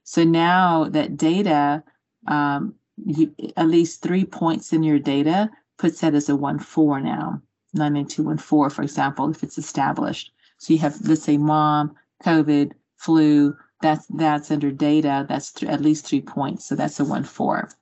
So 0.05 0.25
now 0.25 0.89
that 0.91 1.17
data, 1.17 1.83
um, 2.27 2.75
you, 3.05 3.35
at 3.57 3.69
least 3.69 4.03
three 4.03 4.25
points 4.25 4.73
in 4.73 4.83
your 4.83 4.99
data 4.99 5.51
puts 5.79 6.01
that 6.01 6.15
as 6.15 6.29
a 6.29 6.33
1-4 6.33 7.03
now, 7.03 7.41
99214, 7.75 8.71
for 8.75 8.83
example, 8.83 9.31
if 9.31 9.43
it's 9.43 9.59
established. 9.59 10.33
So 10.59 10.73
you 10.73 10.79
have, 10.81 10.97
let's 11.07 11.23
say, 11.23 11.37
mom, 11.39 11.95
COVID, 12.25 12.73
flu, 12.97 13.57
that's 13.81 14.07
that's 14.09 14.51
under 14.51 14.73
data, 14.73 15.25
that's 15.29 15.53
th- 15.53 15.71
at 15.71 15.81
least 15.81 16.07
three 16.07 16.21
points. 16.21 16.67
So 16.67 16.75
that's 16.75 16.99
a 16.99 17.05
1-4. 17.05 17.73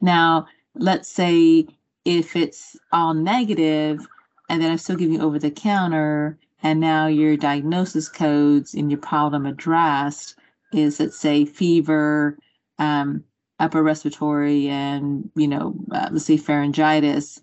Now, 0.00 0.46
let's 0.74 1.08
say 1.08 1.66
if 2.04 2.34
it's 2.34 2.76
all 2.92 3.14
negative, 3.14 4.06
and 4.48 4.60
then 4.60 4.70
I'm 4.72 4.78
still 4.78 4.96
giving 4.96 5.14
you 5.14 5.22
over 5.22 5.38
the 5.38 5.50
counter, 5.50 6.38
and 6.62 6.80
now 6.80 7.06
your 7.06 7.36
diagnosis 7.36 8.08
codes 8.08 8.74
in 8.74 8.90
your 8.90 8.98
problem 8.98 9.46
addressed 9.46 10.34
is, 10.72 10.98
let's 10.98 11.18
say, 11.18 11.44
fever, 11.44 12.36
um, 12.78 13.24
upper 13.60 13.82
respiratory 13.82 14.68
and 14.68 15.30
you 15.36 15.46
know 15.46 15.74
uh, 15.92 16.08
let's 16.10 16.24
say 16.24 16.36
pharyngitis 16.36 17.40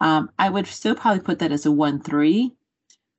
um, 0.00 0.30
i 0.38 0.48
would 0.50 0.66
still 0.66 0.94
probably 0.94 1.20
put 1.20 1.38
that 1.38 1.52
as 1.52 1.64
a 1.64 1.70
1-3 1.70 2.50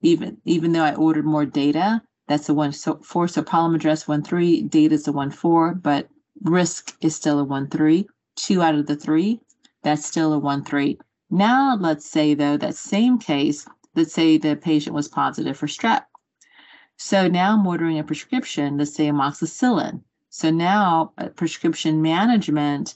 even 0.02 0.38
even 0.46 0.74
though 0.74 0.84
i 0.84 0.94
ordered 0.96 1.26
more 1.26 1.46
data 1.46 2.02
that's 2.28 2.50
a 2.50 2.54
1 2.54 2.74
so 2.74 3.00
4 3.04 3.28
so 3.28 3.42
problem 3.42 3.76
address 3.76 4.06
1-3 4.06 4.70
data 4.70 4.96
is 4.96 5.08
a 5.08 5.14
1-4 5.14 5.82
but 5.82 6.10
risk 6.44 6.96
is 7.02 7.16
still 7.16 7.40
a 7.40 7.46
1-3 7.46 8.06
two 8.36 8.62
out 8.62 8.76
of 8.76 8.86
the 8.86 8.96
three 8.96 9.40
that's 9.84 10.06
still 10.06 10.34
a 10.34 10.40
1-3 10.42 10.98
now 11.30 11.78
let's 11.80 12.10
say 12.10 12.34
though 12.34 12.58
that 12.58 12.76
same 12.76 13.18
case 13.18 13.66
let's 13.96 14.14
say 14.14 14.38
the 14.38 14.56
patient 14.56 14.96
was 14.96 15.08
positive 15.08 15.58
for 15.58 15.68
strep. 15.68 16.04
So 16.98 17.28
now 17.28 17.54
i'm 17.54 17.68
ordering 17.68 18.00
a 18.00 18.04
prescription 18.04 18.78
let's 18.78 18.96
say 18.96 19.08
amoxicillin 19.08 20.04
so 20.32 20.50
now 20.50 21.14
uh, 21.18 21.28
prescription 21.28 22.02
management 22.02 22.96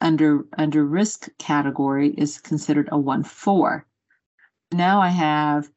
under 0.00 0.46
under 0.56 0.84
risk 0.86 1.28
category 1.38 2.14
is 2.16 2.40
considered 2.40 2.88
a 2.92 2.98
one 2.98 3.22
four. 3.22 3.86
Now 4.72 5.00
I 5.00 5.08
have, 5.08 5.68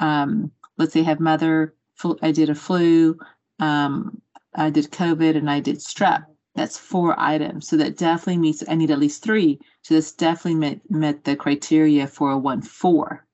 um, 0.00 0.50
let's 0.78 0.92
say 0.92 1.00
I 1.00 1.04
have 1.04 1.20
mother, 1.20 1.74
I 2.22 2.32
did 2.32 2.50
a 2.50 2.54
flu, 2.54 3.18
um, 3.60 4.20
I 4.54 4.70
did 4.70 4.90
COVID, 4.90 5.36
and 5.36 5.50
I 5.50 5.60
did 5.60 5.76
strep. 5.76 6.24
That's 6.54 6.78
four 6.78 7.14
items. 7.18 7.68
So 7.68 7.76
that 7.76 7.98
definitely 7.98 8.38
meets, 8.38 8.62
I 8.66 8.74
need 8.74 8.90
at 8.90 8.98
least 8.98 9.22
three. 9.22 9.60
So 9.82 9.94
this 9.94 10.12
definitely 10.12 10.54
met, 10.54 10.90
met 10.90 11.24
the 11.24 11.36
criteria 11.36 12.06
for 12.06 12.30
a 12.30 12.38
one 12.38 12.62
four. 12.62 13.26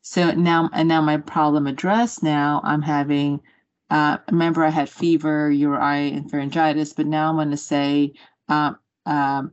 So 0.00 0.32
now, 0.32 0.68
and 0.72 0.88
now 0.88 1.00
my 1.00 1.18
problem 1.18 1.68
addressed. 1.68 2.22
now 2.22 2.60
I'm 2.64 2.82
having 2.82 3.40
uh, 3.92 4.16
remember, 4.30 4.64
I 4.64 4.70
had 4.70 4.88
fever, 4.88 5.50
URI, 5.50 6.12
and 6.14 6.30
pharyngitis, 6.30 6.96
but 6.96 7.06
now 7.06 7.28
I'm 7.28 7.36
going 7.36 7.50
to 7.50 7.58
say 7.58 8.14
uh, 8.48 8.72
um, 9.04 9.52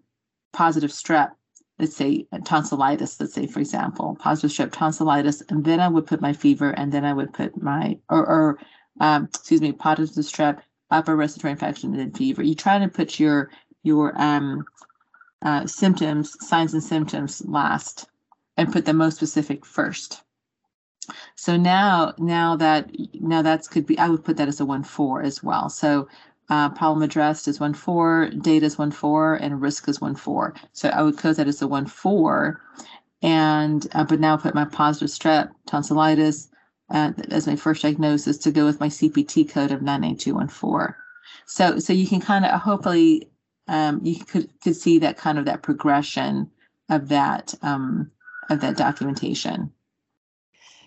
positive 0.53 0.91
strep. 0.91 1.31
Let's 1.77 1.97
say 1.97 2.25
tonsillitis. 2.45 3.19
Let's 3.19 3.33
say, 3.33 3.47
for 3.47 3.59
example, 3.59 4.15
positive 4.17 4.51
strep 4.51 4.71
tonsillitis, 4.71 5.43
and 5.49 5.65
then 5.65 5.81
I 5.81 5.89
would 5.89 6.07
put 6.07 6.21
my 6.21 6.31
fever, 6.31 6.69
and 6.69 6.89
then 6.89 7.03
I 7.03 7.11
would 7.11 7.33
put 7.33 7.61
my 7.61 7.99
or, 8.09 8.25
or 8.25 8.59
um, 9.01 9.25
excuse 9.25 9.59
me, 9.59 9.73
positive 9.73 10.23
strep, 10.23 10.61
upper 10.89 11.17
respiratory 11.17 11.51
infection, 11.51 11.91
and 11.91 11.99
then 11.99 12.13
fever. 12.13 12.41
You 12.41 12.55
try 12.55 12.79
to 12.79 12.87
put 12.87 13.19
your 13.19 13.51
your 13.83 14.13
um, 14.21 14.63
uh, 15.41 15.65
symptoms, 15.67 16.37
signs 16.47 16.73
and 16.73 16.83
symptoms 16.83 17.43
last, 17.45 18.07
and 18.55 18.71
put 18.71 18.85
the 18.85 18.93
most 18.93 19.17
specific 19.17 19.65
first. 19.65 20.23
So 21.35 21.57
now, 21.57 22.13
now 22.17 22.55
that 22.57 22.89
now 23.13 23.41
that's 23.41 23.67
could 23.67 23.85
be, 23.85 23.97
I 23.97 24.09
would 24.09 24.23
put 24.23 24.37
that 24.37 24.47
as 24.47 24.59
a 24.59 24.65
one 24.65 24.83
four 24.83 25.21
as 25.21 25.43
well. 25.43 25.69
So 25.69 26.07
uh, 26.49 26.69
problem 26.69 27.03
addressed 27.03 27.47
is 27.47 27.59
one 27.59 27.73
four, 27.73 28.29
data 28.41 28.65
is 28.65 28.77
one 28.77 28.91
four, 28.91 29.35
and 29.35 29.61
risk 29.61 29.87
is 29.87 30.01
one 30.01 30.15
four. 30.15 30.55
So 30.73 30.89
I 30.89 31.03
would 31.03 31.17
code 31.17 31.35
that 31.35 31.47
as 31.47 31.61
a 31.61 31.67
one 31.67 31.85
four, 31.85 32.61
and 33.21 33.87
uh, 33.93 34.03
but 34.03 34.19
now 34.19 34.37
put 34.37 34.55
my 34.55 34.65
positive 34.65 35.09
strep 35.09 35.49
tonsillitis 35.67 36.49
uh, 36.89 37.13
as 37.29 37.45
my 37.45 37.55
first 37.55 37.83
diagnosis 37.83 38.37
to 38.39 38.51
go 38.51 38.65
with 38.65 38.79
my 38.79 38.87
CPT 38.87 39.49
code 39.49 39.71
of 39.71 39.81
nine 39.81 40.03
eight 40.03 40.19
two 40.19 40.35
one 40.35 40.47
four. 40.47 40.97
So 41.45 41.79
so 41.79 41.93
you 41.93 42.07
can 42.07 42.21
kind 42.21 42.45
of 42.45 42.59
hopefully 42.61 43.29
um, 43.67 44.01
you 44.03 44.23
could 44.25 44.49
could 44.61 44.75
see 44.75 44.99
that 44.99 45.17
kind 45.17 45.37
of 45.37 45.45
that 45.45 45.61
progression 45.61 46.49
of 46.89 47.09
that 47.09 47.53
um, 47.61 48.11
of 48.49 48.61
that 48.61 48.77
documentation. 48.77 49.71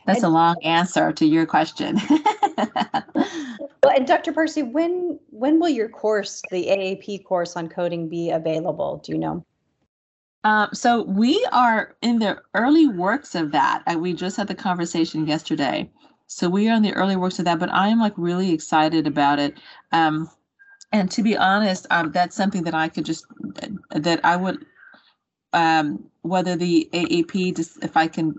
That's 0.06 0.23
and, 0.23 0.26
a 0.26 0.30
long 0.30 0.56
answer 0.62 1.12
to 1.12 1.26
your 1.26 1.47
question. 1.47 2.00
well, 2.56 3.94
and 3.94 4.06
Dr. 4.06 4.32
Parsi, 4.32 4.62
when 4.62 5.18
when 5.30 5.61
will 5.61 5.68
your 5.68 5.88
course, 5.88 6.42
the 6.50 6.66
AAP 6.66 7.25
course 7.25 7.56
on 7.56 7.68
coding, 7.68 8.09
be 8.09 8.30
available? 8.30 9.00
Do 9.04 9.12
you 9.12 9.18
know? 9.18 9.44
Um, 10.44 10.68
so 10.73 11.02
we 11.02 11.47
are 11.52 11.94
in 12.02 12.18
the 12.18 12.40
early 12.54 12.88
works 12.88 13.35
of 13.35 13.52
that. 13.52 13.82
Uh, 13.87 13.99
we 13.99 14.12
just 14.12 14.37
had 14.37 14.49
the 14.49 14.54
conversation 14.54 15.26
yesterday. 15.26 15.88
So 16.26 16.49
we 16.49 16.68
are 16.68 16.76
in 16.76 16.82
the 16.82 16.94
early 16.94 17.14
works 17.14 17.38
of 17.38 17.44
that, 17.44 17.61
but 17.61 17.71
I 17.71 17.88
am 17.88 18.00
like 18.00 18.14
really 18.16 18.52
excited 18.52 19.06
about 19.06 19.38
it. 19.38 19.59
Um, 19.92 20.30
and 20.90 21.11
to 21.12 21.23
be 21.23 21.37
honest, 21.37 21.87
um, 21.90 22.11
that's 22.11 22.35
something 22.35 22.64
that 22.64 22.75
I 22.75 22.88
could 22.88 23.04
just 23.04 23.26
that 23.90 24.21
I 24.25 24.37
would 24.37 24.66
um, 25.52 26.04
whether 26.23 26.56
the 26.56 26.88
AAP 26.92 27.56
just 27.56 27.82
if 27.82 27.97
I 27.97 28.09
can 28.09 28.35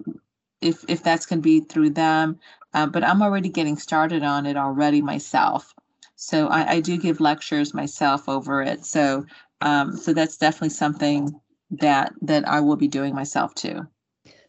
if 0.64 0.84
if 0.88 1.04
that's 1.04 1.26
going 1.26 1.40
to 1.40 1.44
be 1.44 1.62
through 1.62 1.92
them. 1.92 2.40
Uh, 2.74 2.88
but 2.88 3.04
I'm 3.04 3.22
already 3.22 3.50
getting 3.50 3.78
started 3.78 4.24
on 4.24 4.46
it 4.46 4.58
already 4.58 5.02
myself. 5.02 5.74
So 6.16 6.48
I, 6.48 6.74
I 6.74 6.80
do 6.80 6.98
give 6.98 7.20
lectures 7.20 7.74
myself 7.74 8.28
over 8.28 8.62
it. 8.64 8.86
So 8.86 9.26
um, 9.62 9.96
so 9.96 10.14
that's 10.14 10.38
definitely 10.38 10.70
something 10.70 11.40
that 11.72 12.14
that 12.22 12.48
I 12.48 12.60
will 12.60 12.76
be 12.76 12.88
doing 12.88 13.16
myself 13.16 13.54
too. 13.56 13.88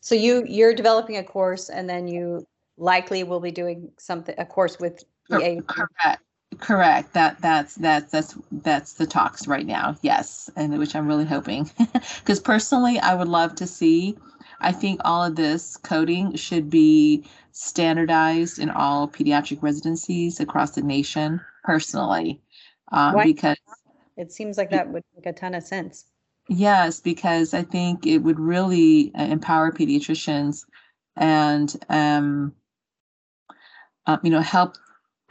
So 0.01 0.15
you 0.15 0.45
you're 0.47 0.75
developing 0.75 1.17
a 1.17 1.25
course, 1.25 1.69
and 1.69 1.89
then 1.89 2.09
you 2.09 2.47
likely 2.77 3.25
will 3.25 3.41
be 3.41 3.51
doing 3.51 3.91
something 3.99 4.35
a 4.39 4.45
course 4.45 4.79
with 4.79 5.05
EA. 5.31 5.61
Correct. 5.63 6.23
Correct. 6.59 7.13
That 7.15 7.41
that's 7.41 7.75
that's 7.77 8.11
that's 8.11 8.37
that's 8.53 8.93
the 8.95 9.07
talks 9.07 9.49
right 9.49 9.67
now. 9.67 9.97
Yes, 10.03 10.51
and 10.57 10.79
which 10.79 10.95
I'm 10.95 11.07
really 11.07 11.25
hoping, 11.25 11.71
because 12.19 12.41
personally, 12.41 12.99
I 12.99 13.15
would 13.15 13.29
love 13.29 13.55
to 13.57 13.67
see 13.67 14.17
I 14.61 14.73
think 14.73 15.01
all 15.05 15.25
of 15.25 15.37
this 15.37 15.77
coding 15.77 16.35
should 16.37 16.71
be 16.71 17.25
standardized 17.53 18.59
in 18.59 18.71
all 18.71 19.09
pediatric 19.09 19.63
residencies 19.63 20.41
across 20.41 20.73
the 20.73 20.83
nation 20.83 21.41
personally. 21.63 22.41
Um, 22.93 23.23
because 23.23 23.57
it 24.17 24.33
seems 24.33 24.57
like 24.57 24.71
that 24.71 24.89
would 24.89 25.03
make 25.17 25.27
a 25.27 25.33
ton 25.33 25.55
of 25.55 25.63
sense. 25.63 26.07
Yes, 26.49 27.01
because 27.01 27.55
I 27.55 27.63
think 27.63 28.07
it 28.07 28.19
would 28.19 28.39
really 28.39 29.13
uh, 29.15 29.25
empower 29.25 29.73
pediatricians 29.73 30.65
and 31.17 31.75
um, 31.89 32.55
uh, 34.07 34.19
you 34.23 34.31
know 34.31 34.41
help 34.41 34.77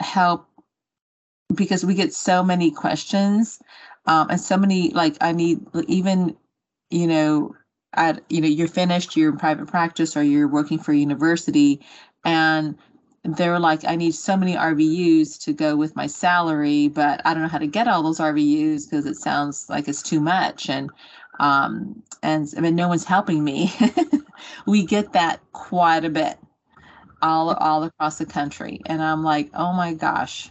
help 0.00 0.46
because 1.54 1.84
we 1.84 1.94
get 1.94 2.12
so 2.12 2.42
many 2.42 2.70
questions 2.70 3.60
um, 4.06 4.28
and 4.30 4.40
so 4.40 4.56
many 4.56 4.90
like 4.90 5.16
I 5.20 5.32
need 5.32 5.60
even 5.86 6.36
you 6.90 7.06
know 7.06 7.54
at 7.94 8.22
you 8.28 8.40
know 8.40 8.48
you're 8.48 8.68
finished 8.68 9.16
you're 9.16 9.30
in 9.30 9.38
private 9.38 9.66
practice 9.66 10.16
or 10.16 10.22
you're 10.22 10.48
working 10.48 10.78
for 10.78 10.92
a 10.92 10.96
university 10.96 11.80
and 12.24 12.76
they're 13.24 13.58
like 13.58 13.84
i 13.86 13.96
need 13.96 14.14
so 14.14 14.36
many 14.36 14.54
rvus 14.54 15.38
to 15.42 15.52
go 15.52 15.76
with 15.76 15.96
my 15.96 16.06
salary 16.06 16.88
but 16.88 17.20
i 17.24 17.32
don't 17.32 17.42
know 17.42 17.48
how 17.48 17.58
to 17.58 17.66
get 17.66 17.88
all 17.88 18.02
those 18.02 18.18
rvus 18.18 18.84
because 18.88 19.06
it 19.06 19.16
sounds 19.16 19.68
like 19.68 19.88
it's 19.88 20.02
too 20.02 20.20
much 20.20 20.68
and 20.68 20.90
um, 21.40 22.02
and 22.22 22.48
I 22.56 22.60
mean, 22.60 22.76
no 22.76 22.88
one's 22.88 23.04
helping 23.04 23.42
me. 23.44 23.72
we 24.66 24.84
get 24.84 25.12
that 25.12 25.40
quite 25.52 26.04
a 26.04 26.10
bit 26.10 26.38
all 27.22 27.50
all 27.54 27.84
across 27.84 28.18
the 28.18 28.26
country, 28.26 28.80
and 28.86 29.02
I'm 29.02 29.22
like, 29.22 29.50
oh 29.54 29.72
my 29.72 29.94
gosh, 29.94 30.50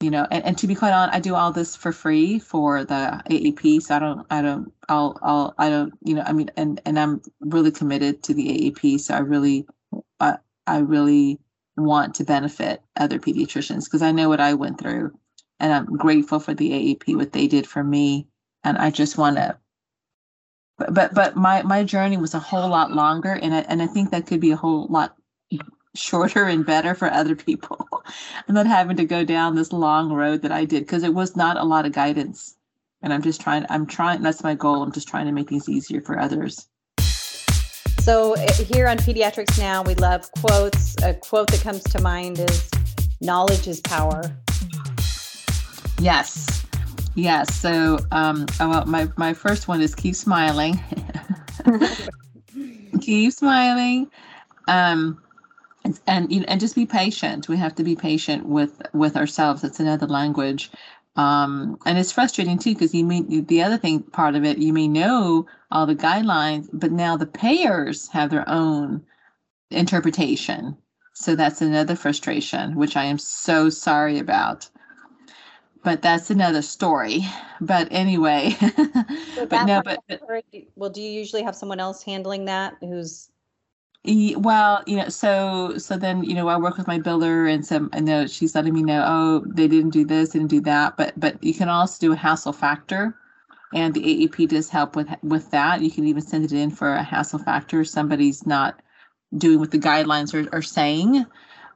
you 0.00 0.10
know. 0.10 0.26
And, 0.30 0.44
and 0.44 0.58
to 0.58 0.66
be 0.66 0.74
quite 0.74 0.92
honest, 0.92 1.16
I 1.16 1.20
do 1.20 1.34
all 1.34 1.52
this 1.52 1.76
for 1.76 1.92
free 1.92 2.38
for 2.38 2.84
the 2.84 3.22
AAP, 3.30 3.82
so 3.82 3.96
I 3.96 3.98
don't, 3.98 4.26
I 4.30 4.42
don't, 4.42 4.72
I'll, 4.88 5.18
I'll, 5.22 5.54
I 5.58 5.68
don't, 5.70 5.92
you 6.04 6.14
know, 6.14 6.22
I 6.26 6.32
mean, 6.32 6.50
and 6.56 6.80
and 6.84 6.98
I'm 6.98 7.22
really 7.40 7.70
committed 7.70 8.22
to 8.24 8.34
the 8.34 8.48
AAP, 8.48 9.00
so 9.00 9.14
I 9.14 9.20
really, 9.20 9.66
I, 10.20 10.38
I 10.66 10.78
really 10.78 11.38
want 11.76 12.14
to 12.16 12.24
benefit 12.24 12.82
other 12.96 13.18
pediatricians 13.18 13.84
because 13.84 14.02
I 14.02 14.12
know 14.12 14.28
what 14.28 14.40
I 14.40 14.54
went 14.54 14.80
through, 14.80 15.12
and 15.60 15.72
I'm 15.72 15.86
grateful 15.86 16.40
for 16.40 16.54
the 16.54 16.70
AAP 16.70 17.16
what 17.16 17.32
they 17.32 17.46
did 17.46 17.66
for 17.66 17.84
me, 17.84 18.26
and 18.64 18.78
I 18.78 18.90
just 18.90 19.18
want 19.18 19.36
to 19.36 19.58
but 20.80 20.94
but 20.94 21.14
but 21.14 21.36
my 21.36 21.62
my 21.62 21.84
journey 21.84 22.16
was 22.16 22.34
a 22.34 22.38
whole 22.38 22.68
lot 22.68 22.92
longer 22.92 23.32
and 23.32 23.54
I, 23.54 23.60
and 23.60 23.82
I 23.82 23.86
think 23.86 24.10
that 24.10 24.26
could 24.26 24.40
be 24.40 24.50
a 24.50 24.56
whole 24.56 24.86
lot 24.88 25.14
shorter 25.94 26.44
and 26.44 26.64
better 26.64 26.94
for 26.94 27.10
other 27.10 27.34
people 27.34 27.86
and 28.46 28.54
not 28.54 28.66
having 28.66 28.96
to 28.96 29.04
go 29.04 29.24
down 29.24 29.54
this 29.54 29.72
long 29.72 30.12
road 30.12 30.42
that 30.42 30.52
I 30.52 30.64
did 30.64 30.80
because 30.80 31.02
it 31.02 31.14
was 31.14 31.36
not 31.36 31.56
a 31.56 31.64
lot 31.64 31.86
of 31.86 31.92
guidance 31.92 32.56
and 33.02 33.12
I'm 33.12 33.22
just 33.22 33.40
trying 33.40 33.66
I'm 33.68 33.86
trying 33.86 34.22
that's 34.22 34.42
my 34.44 34.54
goal 34.54 34.82
I'm 34.82 34.92
just 34.92 35.08
trying 35.08 35.26
to 35.26 35.32
make 35.32 35.48
things 35.48 35.68
easier 35.68 36.00
for 36.00 36.18
others 36.18 36.68
so 38.00 38.34
eh, 38.34 38.52
here 38.72 38.86
on 38.86 38.98
pediatrics 38.98 39.58
now 39.58 39.82
we 39.82 39.94
love 39.96 40.30
quotes 40.32 40.96
a 41.02 41.14
quote 41.14 41.50
that 41.50 41.60
comes 41.60 41.82
to 41.84 42.00
mind 42.00 42.38
is 42.38 42.70
knowledge 43.20 43.66
is 43.66 43.80
power 43.80 44.22
yes 45.98 46.60
Yes. 47.16 47.54
So, 47.54 47.98
um, 48.12 48.46
oh, 48.60 48.68
well, 48.68 48.86
my 48.86 49.08
my 49.16 49.34
first 49.34 49.68
one 49.68 49.80
is 49.80 49.94
keep 49.94 50.14
smiling. 50.14 50.80
keep 53.00 53.32
smiling. 53.32 54.10
Um, 54.68 55.20
and, 55.84 55.98
and 56.06 56.32
you 56.32 56.40
know, 56.40 56.46
and 56.48 56.60
just 56.60 56.74
be 56.74 56.86
patient. 56.86 57.48
We 57.48 57.56
have 57.56 57.74
to 57.76 57.84
be 57.84 57.96
patient 57.96 58.46
with 58.46 58.82
with 58.92 59.16
ourselves. 59.16 59.64
It's 59.64 59.80
another 59.80 60.06
language. 60.06 60.70
Um, 61.16 61.78
and 61.84 61.98
it's 61.98 62.12
frustrating 62.12 62.58
too 62.58 62.74
because 62.74 62.94
you 62.94 63.04
mean 63.04 63.46
the 63.46 63.62
other 63.62 63.76
thing 63.76 64.02
part 64.02 64.36
of 64.36 64.44
it 64.44 64.58
you 64.58 64.72
may 64.72 64.86
know 64.86 65.44
all 65.72 65.84
the 65.84 65.96
guidelines 65.96 66.68
but 66.72 66.92
now 66.92 67.16
the 67.16 67.26
payers 67.26 68.06
have 68.08 68.30
their 68.30 68.48
own 68.48 69.02
interpretation 69.72 70.76
so 71.12 71.34
that's 71.34 71.60
another 71.60 71.96
frustration 71.96 72.76
which 72.76 72.96
i 72.96 73.02
am 73.04 73.18
so 73.18 73.68
sorry 73.68 74.20
about 74.20 74.70
but 75.82 76.02
that's 76.02 76.30
another 76.30 76.62
story. 76.62 77.24
But 77.60 77.88
anyway, 77.90 78.50
so 79.34 79.46
but 79.46 79.64
no, 79.66 79.82
but 79.82 80.02
well, 80.76 80.90
do 80.90 81.02
you 81.02 81.10
usually 81.10 81.42
have 81.42 81.56
someone 81.56 81.80
else 81.80 82.02
handling 82.02 82.46
that 82.46 82.74
who's 82.80 83.30
well, 84.04 84.82
you 84.86 84.96
know, 84.96 85.08
so 85.10 85.76
so 85.78 85.96
then 85.96 86.24
you 86.24 86.34
know 86.34 86.48
I 86.48 86.56
work 86.56 86.78
with 86.78 86.86
my 86.86 86.98
builder 86.98 87.46
and 87.46 87.64
some 87.66 87.90
I 87.92 88.00
know 88.00 88.26
she's 88.26 88.54
letting 88.54 88.74
me 88.74 88.82
know, 88.82 89.04
oh, 89.06 89.44
they 89.46 89.68
didn't 89.68 89.90
do 89.90 90.04
this, 90.06 90.30
didn't 90.30 90.48
do 90.48 90.60
that, 90.62 90.96
but 90.96 91.18
but 91.18 91.42
you 91.44 91.54
can 91.54 91.68
also 91.68 91.98
do 92.00 92.12
a 92.12 92.16
hassle 92.16 92.52
factor, 92.54 93.14
and 93.74 93.94
the 93.94 94.00
AAP 94.02 94.48
does 94.48 94.70
help 94.70 94.96
with 94.96 95.08
with 95.22 95.50
that. 95.50 95.82
You 95.82 95.90
can 95.90 96.06
even 96.06 96.22
send 96.22 96.44
it 96.44 96.52
in 96.52 96.70
for 96.70 96.94
a 96.94 97.02
hassle 97.02 97.40
factor. 97.40 97.84
Somebody's 97.84 98.46
not 98.46 98.80
doing 99.36 99.58
what 99.60 99.70
the 99.72 99.78
guidelines 99.78 100.34
are, 100.34 100.48
are 100.56 100.62
saying. 100.62 101.26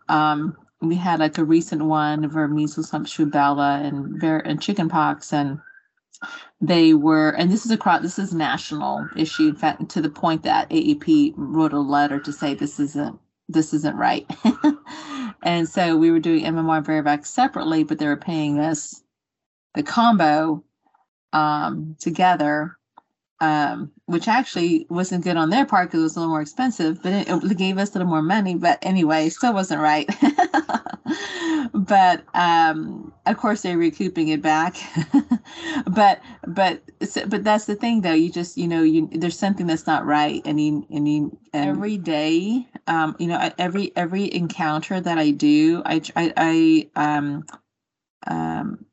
Um, 0.09 0.57
we 0.83 0.97
had 0.97 1.21
like 1.21 1.39
a 1.39 1.45
recent 1.45 1.85
one 1.85 2.31
for 2.31 2.49
measles, 2.49 2.93
mumps, 2.93 3.17
rubella, 3.17 3.85
and 3.85 4.23
and 4.23 4.63
chickenpox, 4.63 5.33
and 5.33 5.61
they 6.67 6.95
were, 6.95 7.31
and 7.31 7.51
this 7.51 7.65
is 7.65 7.71
across, 7.71 8.03
this 8.03 8.19
is 8.19 8.35
national 8.35 9.09
issue. 9.17 9.49
In 9.49 9.57
fact, 9.57 9.89
to 9.91 10.01
the 10.01 10.11
point 10.11 10.43
that 10.43 10.71
AAP 10.71 11.35
wrote 11.37 11.73
a 11.73 11.81
letter 11.81 12.19
to 12.21 12.33
say 12.33 12.55
this 12.55 12.81
isn't 12.81 13.19
this 13.49 13.75
isn't 13.75 13.97
right. 13.97 14.27
and 15.43 15.69
so 15.69 15.97
we 15.97 16.11
were 16.11 16.19
doing 16.19 16.45
MMR 16.45 16.79
and 16.79 16.87
Varivax 16.87 17.27
separately, 17.27 17.85
but 17.85 17.99
they 17.99 18.07
were 18.07 18.17
paying 18.17 18.59
us 18.59 19.03
the 19.75 19.83
combo 19.83 20.65
um, 21.35 21.95
together 22.01 22.79
um, 23.41 23.91
which 24.07 24.29
actually 24.29 24.87
wasn't 24.89 25.25
good 25.25 25.37
on 25.37 25.51
their 25.51 25.67
part 25.67 25.89
because 25.89 26.01
it 26.01 26.05
was 26.05 26.17
a 26.17 26.21
little 26.21 26.33
more 26.33 26.41
expensive, 26.41 27.03
but 27.03 27.13
it, 27.13 27.29
it, 27.29 27.59
gave 27.59 27.79
us 27.79 27.91
a 27.91 27.99
little 27.99 28.09
more 28.09 28.23
money. 28.23 28.55
But 28.55 28.79
anyway, 28.83 29.29
still 29.29 29.53
wasn't 29.53 29.83
right. 29.83 30.09
but 31.73 32.25
um, 32.35 33.13
of 33.27 33.37
course, 33.37 33.63
they're 33.63 33.79
recouping 33.79 34.29
it 34.29 34.43
back. 34.43 34.77
but 35.87 36.21
but 36.47 36.83
but 37.29 37.45
that's 37.45 37.67
the 37.67 37.77
thing, 37.77 38.03
though. 38.03 38.13
You 38.13 38.31
just 38.31 38.57
you 38.59 38.69
know 38.69 38.83
you 38.83 39.09
there's 39.13 39.39
something 39.39 39.67
that's 39.67 39.87
not 39.87 40.07
right, 40.07 40.43
and 40.45 40.61
you 40.61 40.87
and 40.91 41.09
you 41.09 41.39
every 41.53 41.97
day, 41.99 42.67
um, 42.87 43.17
you 43.19 43.27
know, 43.27 43.51
every 43.59 43.93
every 43.97 44.33
encounter 44.35 45.01
that 45.01 45.19
I 45.19 45.31
do, 45.31 45.83
I 45.85 46.01
I, 46.17 46.33
I 46.37 46.91
um 46.97 47.45
um 48.27 48.87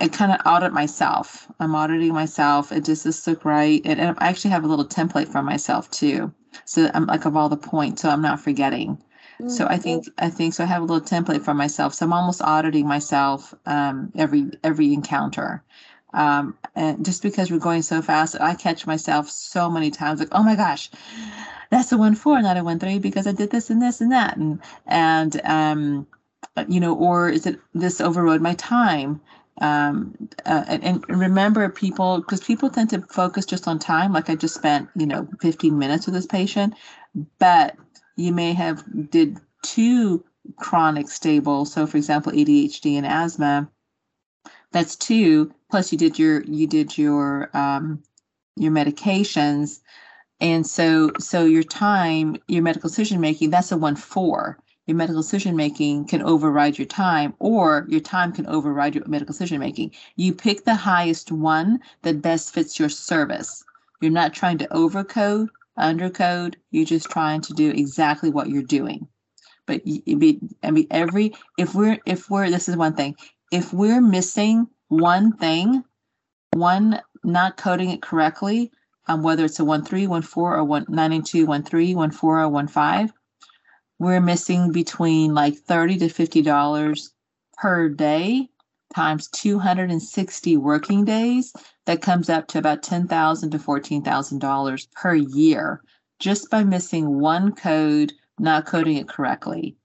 I 0.00 0.08
kind 0.08 0.32
of 0.32 0.40
audit 0.46 0.72
myself. 0.72 1.50
I'm 1.60 1.74
auditing 1.74 2.12
myself. 2.12 2.72
It 2.72 2.84
does 2.84 3.02
this 3.02 3.26
look 3.26 3.44
right? 3.44 3.82
And, 3.84 4.00
and, 4.00 4.16
I 4.20 4.28
actually 4.28 4.50
have 4.52 4.64
a 4.64 4.68
little 4.68 4.86
template 4.86 5.28
for 5.28 5.42
myself 5.42 5.90
too. 5.90 6.32
So 6.64 6.90
I'm 6.94 7.06
like 7.06 7.24
of 7.26 7.36
all 7.36 7.48
the 7.48 7.56
points, 7.56 8.02
so 8.02 8.10
I'm 8.10 8.22
not 8.22 8.40
forgetting. 8.40 8.98
Mm-hmm. 9.40 9.48
So 9.48 9.66
I 9.66 9.74
mm-hmm. 9.74 9.82
think 9.82 10.08
I 10.18 10.30
think 10.30 10.54
so. 10.54 10.64
I 10.64 10.66
have 10.66 10.82
a 10.82 10.84
little 10.84 11.06
template 11.06 11.44
for 11.44 11.54
myself. 11.54 11.94
So 11.94 12.06
I'm 12.06 12.12
almost 12.12 12.42
auditing 12.42 12.86
myself 12.86 13.54
um, 13.66 14.12
every 14.16 14.50
every 14.64 14.92
encounter. 14.92 15.62
Um, 16.14 16.56
and 16.74 17.04
just 17.04 17.22
because 17.22 17.50
we're 17.50 17.58
going 17.58 17.82
so 17.82 18.00
fast, 18.00 18.40
I 18.40 18.54
catch 18.54 18.86
myself 18.86 19.28
so 19.28 19.70
many 19.70 19.90
times 19.90 20.20
like, 20.20 20.30
oh 20.32 20.42
my 20.42 20.56
gosh, 20.56 20.90
that's 21.70 21.92
a 21.92 21.98
one 21.98 22.14
four, 22.14 22.40
not 22.40 22.56
a 22.56 22.64
one 22.64 22.78
three, 22.78 22.98
because 22.98 23.26
I 23.26 23.32
did 23.32 23.50
this 23.50 23.70
and 23.70 23.80
this 23.80 24.00
and 24.00 24.10
that, 24.12 24.36
and 24.36 24.60
and 24.86 25.40
um, 25.44 26.06
you 26.66 26.80
know, 26.80 26.94
or 26.94 27.28
is 27.28 27.46
it 27.46 27.60
this 27.74 28.00
overrode 28.00 28.40
my 28.40 28.54
time? 28.54 29.20
um, 29.60 30.14
uh, 30.46 30.64
and, 30.68 30.84
and, 30.84 31.04
remember 31.08 31.68
people 31.68 32.18
because 32.18 32.40
people 32.40 32.70
tend 32.70 32.90
to 32.90 33.02
focus 33.02 33.44
just 33.44 33.66
on 33.66 33.78
time 33.78 34.12
like 34.12 34.30
i 34.30 34.34
just 34.34 34.54
spent 34.54 34.88
you 34.94 35.06
know 35.06 35.26
15 35.40 35.76
minutes 35.78 36.06
with 36.06 36.14
this 36.14 36.26
patient 36.26 36.74
but 37.38 37.76
you 38.18 38.32
may 38.32 38.52
have 38.52 38.84
did 39.10 39.38
two 39.62 40.24
chronic 40.56 41.08
stable 41.08 41.64
so 41.64 41.86
for 41.86 41.96
example 41.96 42.32
adhd 42.32 42.96
and 42.96 43.06
asthma 43.06 43.68
that's 44.72 44.96
two 44.96 45.52
plus 45.70 45.92
you 45.92 45.98
did 45.98 46.18
your 46.18 46.42
you 46.44 46.66
did 46.66 46.96
your 46.98 47.50
um, 47.56 48.02
your 48.56 48.72
medications 48.72 49.80
and 50.40 50.66
so 50.66 51.10
so 51.18 51.44
your 51.44 51.62
time 51.62 52.36
your 52.48 52.62
medical 52.62 52.88
decision 52.88 53.20
making 53.20 53.50
that's 53.50 53.72
a 53.72 53.76
one 53.76 53.96
four 53.96 54.58
your 54.88 54.96
medical 54.96 55.20
decision 55.20 55.54
making 55.54 56.06
can 56.06 56.22
override 56.22 56.78
your 56.78 56.86
time, 56.86 57.34
or 57.40 57.84
your 57.90 58.00
time 58.00 58.32
can 58.32 58.46
override 58.46 58.94
your 58.94 59.06
medical 59.06 59.34
decision 59.34 59.60
making. 59.60 59.92
You 60.16 60.32
pick 60.32 60.64
the 60.64 60.74
highest 60.74 61.30
one 61.30 61.80
that 62.02 62.22
best 62.22 62.54
fits 62.54 62.78
your 62.78 62.88
service. 62.88 63.62
You're 64.00 64.10
not 64.10 64.32
trying 64.32 64.56
to 64.58 64.68
overcode, 64.68 65.48
undercode. 65.78 66.56
You're 66.70 66.84
just 66.84 67.10
trying 67.10 67.40
to 67.42 67.54
do 67.54 67.70
exactly 67.70 68.30
what 68.30 68.48
you're 68.48 68.62
doing. 68.62 69.08
But 69.66 69.82
I 70.62 70.70
mean, 70.70 70.86
every 70.90 71.34
if 71.58 71.74
we're 71.74 71.98
if 72.06 72.30
we're 72.30 72.50
this 72.50 72.68
is 72.68 72.76
one 72.76 72.94
thing. 72.94 73.16
If 73.50 73.72
we're 73.72 74.00
missing 74.00 74.66
one 74.88 75.32
thing, 75.36 75.84
one 76.52 77.00
not 77.24 77.56
coding 77.56 77.90
it 77.90 78.02
correctly, 78.02 78.70
um, 79.06 79.22
whether 79.22 79.44
it's 79.44 79.60
a 79.60 79.64
one 79.64 79.84
three, 79.84 80.06
one 80.06 80.22
four, 80.22 80.56
or 80.56 80.64
one 80.64 80.86
nine 80.88 81.12
and 81.12 81.24
two, 81.24 81.46
one 81.46 81.62
three, 81.62 81.94
one 81.94 82.10
four, 82.10 82.40
or 82.40 82.48
one 82.48 82.68
five, 82.68 83.12
we're 83.98 84.20
missing 84.20 84.72
between 84.72 85.34
like 85.34 85.56
30 85.56 85.98
to 85.98 86.08
50 86.08 86.42
dollars 86.42 87.12
per 87.58 87.88
day 87.88 88.48
times 88.94 89.28
260 89.28 90.56
working 90.56 91.04
days 91.04 91.52
that 91.86 92.02
comes 92.02 92.28
up 92.28 92.46
to 92.48 92.58
about 92.58 92.82
10,000 92.82 93.50
to 93.50 93.58
14,000 93.58 94.38
dollars 94.38 94.88
per 94.94 95.14
year 95.14 95.82
just 96.18 96.50
by 96.50 96.64
missing 96.64 97.20
one 97.20 97.54
code 97.54 98.12
not 98.38 98.66
coding 98.66 98.96
it 98.96 99.08
correctly. 99.08 99.76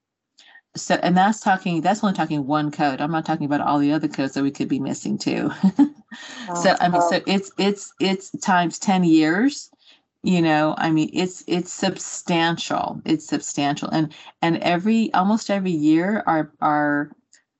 So 0.75 0.95
and 0.95 1.15
that's 1.15 1.39
talking 1.39 1.81
that's 1.81 2.03
only 2.03 2.15
talking 2.15 2.47
one 2.47 2.71
code. 2.71 2.99
I'm 2.99 3.11
not 3.11 3.25
talking 3.25 3.45
about 3.45 3.61
all 3.61 3.77
the 3.77 3.91
other 3.91 4.07
codes 4.07 4.33
that 4.33 4.43
we 4.43 4.51
could 4.51 4.67
be 4.67 4.79
missing 4.79 5.17
too. 5.17 5.51
Oh, 6.49 6.61
so 6.61 6.75
i 6.79 6.89
mean 6.89 7.01
so 7.01 7.17
oh. 7.17 7.21
it's 7.25 7.51
it's 7.57 7.93
it's 7.99 8.29
times 8.41 8.77
10 8.77 9.03
years 9.03 9.71
you 10.21 10.41
know 10.41 10.75
i 10.77 10.91
mean 10.91 11.09
it's 11.11 11.43
it's 11.47 11.73
substantial 11.73 13.01
it's 13.05 13.25
substantial. 13.25 13.89
And 13.89 14.13
and 14.41 14.57
every 14.57 15.11
almost 15.13 15.49
every 15.49 15.71
year 15.71 16.23
our 16.27 16.51
our 16.61 17.11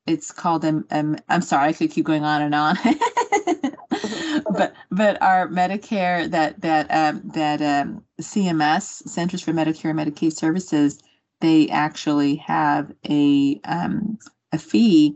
it's 0.06 0.32
called 0.32 0.66
um, 0.66 0.86
um 0.92 1.16
i'm 1.30 1.42
sorry 1.42 1.70
i 1.70 1.74
could 1.74 1.92
keep 1.92 2.06
going 2.06 2.24
on 2.24 2.42
and 2.42 2.56
on 2.56 2.76
but 4.52 4.74
but 4.92 5.22
our 5.22 5.48
medicare 5.48 6.30
that 6.30 6.60
that 6.62 6.88
um 6.92 7.22
that 7.34 7.62
um 7.62 8.04
cms 8.22 9.08
centers 9.08 9.42
for 9.42 9.52
medicare 9.52 9.92
and 9.92 10.00
medicaid 10.00 10.34
services 10.34 11.02
they 11.42 11.70
actually 11.70 12.36
have 12.36 12.92
a 13.10 13.60
um 13.66 14.18
a 14.52 14.58
fee 14.58 15.16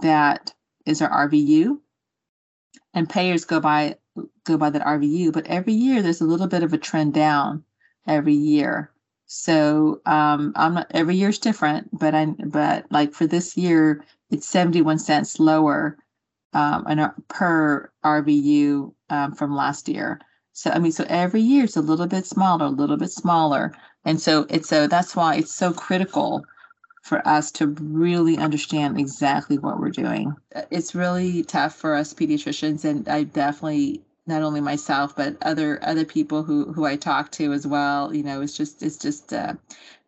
that 0.00 0.52
is 0.86 1.00
our 1.00 1.28
rvu 1.28 1.78
and 2.94 3.10
payers 3.10 3.44
go 3.44 3.60
by 3.60 3.96
go 4.44 4.56
by 4.56 4.70
that 4.70 4.86
RVU, 4.86 5.32
but 5.32 5.46
every 5.46 5.72
year 5.72 6.00
there's 6.00 6.20
a 6.20 6.26
little 6.26 6.46
bit 6.46 6.62
of 6.62 6.72
a 6.72 6.78
trend 6.78 7.14
down 7.14 7.64
every 8.06 8.34
year. 8.34 8.90
So 9.26 10.00
um, 10.06 10.52
I'm 10.54 10.74
not 10.74 10.86
every 10.90 11.16
year's 11.16 11.38
different, 11.38 11.88
but 11.98 12.14
I 12.14 12.26
but 12.26 12.86
like 12.90 13.12
for 13.12 13.26
this 13.26 13.56
year, 13.56 14.04
it's 14.34 14.48
71 14.48 14.98
cents 14.98 15.38
lower 15.38 15.96
um, 16.52 16.84
per 17.28 17.90
RVU 18.04 18.92
um, 19.10 19.34
from 19.34 19.54
last 19.54 19.88
year. 19.88 20.20
So 20.52 20.70
I 20.70 20.78
mean, 20.78 20.92
so 20.92 21.04
every 21.08 21.40
year 21.40 21.64
it's 21.64 21.76
a 21.76 21.82
little 21.82 22.06
bit 22.06 22.26
smaller, 22.26 22.66
a 22.66 22.70
little 22.70 22.96
bit 22.96 23.10
smaller, 23.10 23.72
and 24.04 24.20
so 24.20 24.46
it's 24.50 24.68
so 24.68 24.86
that's 24.86 25.16
why 25.16 25.36
it's 25.36 25.54
so 25.54 25.72
critical 25.72 26.44
for 27.02 27.26
us 27.26 27.50
to 27.52 27.66
really 27.66 28.38
understand 28.38 28.98
exactly 28.98 29.58
what 29.58 29.78
we're 29.78 29.90
doing. 29.90 30.34
It's 30.70 30.94
really 30.94 31.42
tough 31.42 31.74
for 31.74 31.94
us 31.94 32.14
pediatricians, 32.14 32.84
and 32.84 33.08
I 33.08 33.24
definitely 33.24 34.02
not 34.26 34.42
only 34.42 34.60
myself 34.60 35.14
but 35.16 35.36
other 35.42 35.78
other 35.82 36.04
people 36.04 36.44
who 36.44 36.72
who 36.72 36.84
I 36.86 36.96
talk 36.96 37.32
to 37.32 37.52
as 37.52 37.66
well. 37.66 38.14
You 38.14 38.22
know, 38.22 38.40
it's 38.40 38.56
just 38.56 38.82
it's 38.82 38.96
just 38.96 39.32
uh, 39.32 39.54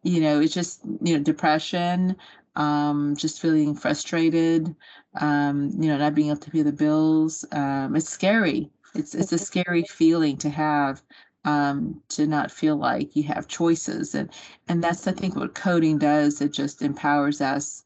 you 0.05 0.21
know 0.21 0.41
it's 0.41 0.55
just 0.55 0.81
you 1.03 1.17
know 1.17 1.23
depression, 1.25 2.17
um, 2.57 3.17
just 3.17 3.41
feeling 3.41 3.75
frustrated, 3.75 4.75
um, 5.21 5.71
you 5.79 5.89
know, 5.89 5.99
not 5.99 6.15
being 6.15 6.29
able 6.29 6.41
to 6.41 6.51
pay 6.51 6.63
the 6.63 6.73
bills. 6.73 7.45
Um, 7.53 7.97
it's 7.97 8.09
scary. 8.09 8.71
It's 8.95 9.15
it's 9.15 9.33
a 9.33 9.39
scary 9.39 9.85
feeling 9.85 10.37
to 10.39 10.51
have. 10.51 11.03
Um, 11.45 12.03
to 12.09 12.27
not 12.27 12.51
feel 12.51 12.75
like 12.75 13.15
you 13.15 13.23
have 13.25 13.47
choices 13.47 14.17
and 14.17 14.29
and 14.67 14.83
that's 14.83 15.07
I 15.07 15.13
think 15.13 15.37
what 15.37 15.55
coding 15.55 15.97
does 15.97 16.41
it 16.41 16.53
just 16.53 16.83
empowers 16.83 17.41
us 17.41 17.85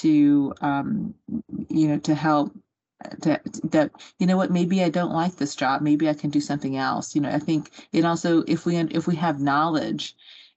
to 0.00 0.54
um, 0.62 1.14
you 1.68 1.88
know 1.88 1.98
to 1.98 2.14
help 2.14 2.54
that 3.22 3.42
that 3.64 3.90
you 4.18 4.26
know 4.26 4.36
what 4.36 4.50
maybe 4.50 4.82
i 4.82 4.88
don't 4.88 5.12
like 5.12 5.36
this 5.36 5.54
job 5.54 5.82
maybe 5.82 6.08
i 6.08 6.14
can 6.14 6.30
do 6.30 6.40
something 6.40 6.76
else 6.76 7.14
you 7.14 7.20
know 7.20 7.30
i 7.30 7.38
think 7.38 7.70
it 7.92 8.04
also 8.04 8.42
if 8.46 8.64
we 8.64 8.76
if 8.76 9.06
we 9.06 9.16
have 9.16 9.40
knowledge 9.40 10.16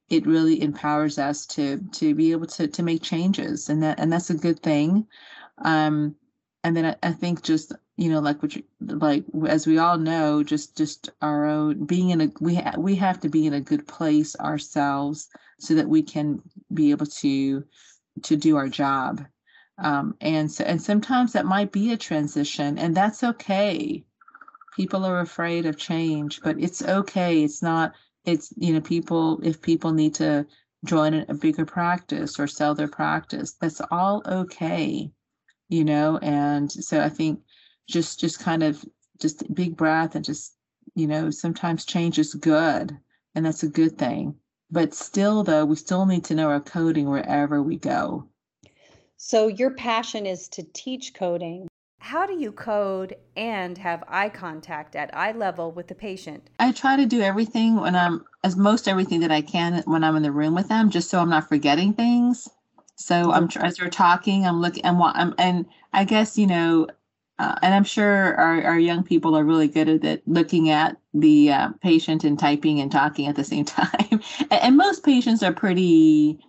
it 0.10 0.26
really 0.26 0.62
empowers 0.62 1.18
us 1.18 1.46
to 1.46 1.80
to 1.92 2.16
be 2.16 2.32
able 2.32 2.48
to 2.48 2.68
to 2.68 2.84
make 2.84 3.02
changes 3.02 3.70
and 3.70 3.84
that 3.84 4.00
and 4.00 4.12
that's 4.12 4.30
a 4.30 4.36
good 4.36 4.62
thing 4.62 5.08
um 5.60 6.16
and 6.64 6.76
then 6.76 6.86
i, 6.86 6.96
I 7.04 7.12
think 7.14 7.44
just 7.44 7.74
you 7.98 8.10
know 8.10 8.20
like 8.20 8.42
what 8.42 8.56
like 8.80 9.26
as 9.48 9.68
we 9.68 9.78
all 9.78 9.98
know 9.98 10.44
just 10.44 10.78
just 10.78 11.10
our 11.22 11.46
own 11.46 11.86
being 11.86 12.12
in 12.12 12.22
a 12.22 12.32
we 12.40 12.56
ha- 12.56 12.76
we 12.78 12.96
have 12.96 13.20
to 13.22 13.30
be 13.30 13.46
in 13.46 13.54
a 13.54 13.62
good 13.62 13.88
place 13.88 14.36
ourselves 14.38 15.30
so 15.60 15.74
that 15.76 15.90
we 15.90 16.04
can 16.04 16.42
be 16.74 16.92
able 16.92 17.08
to 17.08 17.64
to 18.24 18.36
do 18.36 18.56
our 18.58 18.70
job 18.70 19.26
um, 19.78 20.16
and 20.22 20.52
so, 20.52 20.64
and 20.64 20.82
sometimes 20.82 21.34
that 21.34 21.46
might 21.46 21.72
be 21.72 21.92
a 21.92 21.98
transition, 21.98 22.78
and 22.78 22.96
that's 22.96 23.24
okay. 23.24 24.04
People 24.76 25.06
are 25.06 25.20
afraid 25.20 25.66
of 25.66 25.78
change, 25.78 26.42
but 26.42 26.60
it's 26.60 26.82
okay. 26.82 27.44
It's 27.44 27.62
not. 27.62 27.94
It's 28.28 28.54
you 28.58 28.74
know, 28.74 28.82
people 28.82 29.40
if 29.44 29.62
people 29.62 29.92
need 29.92 30.14
to 30.16 30.46
join 30.86 31.16
a 31.16 31.34
bigger 31.34 31.66
practice 31.66 32.40
or 32.40 32.46
sell 32.46 32.76
their 32.76 32.88
practice, 32.88 33.54
that's 33.54 33.82
all 33.90 34.22
okay. 34.28 35.12
You 35.70 35.84
know, 35.84 36.20
and 36.20 36.72
so 36.72 37.02
I 37.02 37.10
think 37.10 37.42
just 37.90 38.20
just 38.20 38.40
kind 38.40 38.62
of 38.62 38.86
just 39.20 39.52
big 39.56 39.76
breath 39.76 40.14
and 40.16 40.24
just 40.24 40.56
you 40.94 41.08
know, 41.08 41.32
sometimes 41.32 41.86
change 41.86 42.20
is 42.20 42.36
good, 42.36 42.96
and 43.34 43.46
that's 43.46 43.64
a 43.64 43.70
good 43.70 43.98
thing. 43.98 44.36
But 44.70 44.94
still, 44.94 45.44
though, 45.44 45.66
we 45.66 45.76
still 45.76 46.06
need 46.06 46.26
to 46.26 46.36
know 46.36 46.50
our 46.50 46.62
coding 46.62 47.10
wherever 47.10 47.64
we 47.64 47.78
go 47.78 48.30
so 49.18 49.48
your 49.48 49.72
passion 49.72 50.26
is 50.26 50.48
to 50.50 50.64
teach 50.74 51.14
coding. 51.14 51.68
How 52.00 52.26
do 52.26 52.34
you 52.34 52.52
code 52.52 53.16
and 53.36 53.78
have 53.80 54.04
eye 54.08 54.30
contact 54.30 54.96
at 54.96 55.16
eye 55.16 55.32
level 55.34 55.72
with 55.72 55.88
the 55.88 55.96
patient? 55.96 56.50
I 56.60 56.72
try 56.72 56.96
to 56.96 57.06
do 57.06 57.22
everything 57.22 57.76
when 57.76 57.96
I'm 57.96 58.24
as 58.44 58.56
most 58.56 58.88
everything 58.88 59.20
that 59.22 59.32
I 59.32 59.42
can 59.42 59.84
when 59.86 60.04
I'm 60.04 60.16
in 60.16 60.24
the 60.24 60.32
room 60.32 60.56
with 60.56 60.70
them, 60.70 60.90
just 60.90 61.10
so 61.10 61.20
I'm 61.20 61.30
not 61.30 61.50
forgetting 61.50 61.94
things. 61.94 62.48
So 62.96 63.32
I'm 63.32 63.50
as 63.58 63.80
we're 63.82 63.90
talking, 63.90 64.46
I'm 64.46 64.62
looking 64.62 64.86
and 64.86 64.98
I'm 65.02 65.36
and 65.38 65.66
I 65.92 66.06
guess 66.06 66.38
you 66.38 66.48
know, 66.48 66.88
uh, 67.40 67.56
and 67.62 67.74
I'm 67.74 67.84
sure 67.84 68.36
our 68.36 68.64
our 68.64 68.80
young 68.80 69.04
people 69.04 69.36
are 69.36 69.44
really 69.44 69.68
good 69.68 69.90
at 69.90 70.06
it, 70.06 70.24
looking 70.28 70.70
at 70.70 70.98
the 71.14 71.52
uh, 71.52 71.70
patient 71.82 72.24
and 72.24 72.40
typing 72.40 72.80
and 72.80 72.92
talking 72.92 73.28
at 73.28 73.36
the 73.36 73.44
same 73.44 73.66
time. 73.66 74.22
and, 74.50 74.54
and 74.54 74.78
most 74.78 75.04
patients 75.04 75.44
are 75.44 75.54
pretty 75.54 76.40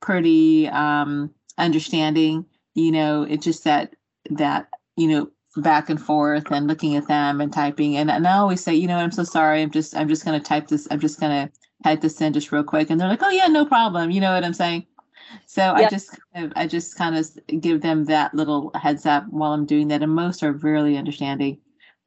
pretty 0.00 0.68
um, 0.68 1.30
understanding 1.58 2.46
you 2.74 2.90
know 2.90 3.22
it's 3.22 3.44
just 3.44 3.64
that 3.64 3.94
that 4.30 4.68
you 5.00 5.08
know 5.08 5.30
back 5.56 5.90
and 5.90 6.00
forth 6.00 6.50
and 6.50 6.68
looking 6.68 6.94
at 6.94 7.08
them 7.08 7.40
and 7.40 7.52
typing. 7.52 7.96
And, 7.96 8.10
and 8.10 8.26
i 8.26 8.36
always 8.36 8.62
say 8.62 8.74
you 8.74 8.86
know 8.86 8.98
i'm 8.98 9.10
so 9.10 9.24
sorry. 9.24 9.62
I'm 9.62 9.70
just 9.70 9.96
i'm 9.96 10.08
just 10.08 10.24
going 10.24 10.38
to 10.40 10.44
type 10.46 10.68
this 10.68 10.86
i'm 10.90 11.00
just 11.00 11.18
going 11.18 11.32
to 11.32 11.52
type 11.82 12.02
this 12.02 12.20
in 12.20 12.32
just 12.32 12.52
real 12.52 12.62
quick. 12.62 12.90
And 12.90 13.00
they're 13.00 13.08
like 13.08 13.22
oh 13.22 13.30
yeah 13.30 13.46
no 13.46 13.64
problem. 13.64 14.10
You 14.10 14.20
know 14.20 14.32
what 14.34 14.44
i'm 14.44 14.54
saying? 14.54 14.86
So 15.46 15.72
i 15.72 15.88
just 15.88 16.10
kind 16.32 16.46
of, 16.46 16.52
i 16.56 16.66
just 16.66 16.96
kind 16.96 17.16
of 17.16 17.60
give 17.60 17.80
them 17.80 18.04
that 18.04 18.34
little 18.34 18.70
heads 18.74 19.06
up 19.06 19.24
while 19.30 19.52
i'm 19.52 19.66
doing 19.66 19.88
that. 19.88 20.02
And 20.02 20.14
most 20.14 20.42
are 20.42 20.52
really 20.52 20.96
understanding. 20.96 21.58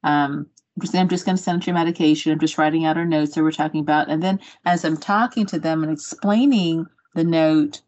Um 0.04 0.48
i'm 0.96 1.10
just 1.10 1.26
going 1.26 1.38
to 1.38 1.44
send 1.44 1.68
you 1.68 1.74
medication. 1.74 2.32
I'm 2.32 2.40
just 2.40 2.58
writing 2.58 2.86
out 2.86 2.98
our 2.98 3.06
notes 3.06 3.36
that 3.36 3.44
we're 3.44 3.52
talking 3.52 3.82
about. 3.82 4.10
And 4.10 4.24
then 4.24 4.40
as 4.66 4.86
i'm 4.86 4.98
talking 4.98 5.46
to 5.48 5.60
them 5.60 5.84
and 5.84 5.92
explaining 5.92 6.86
the 7.16 7.24
note 7.24 7.82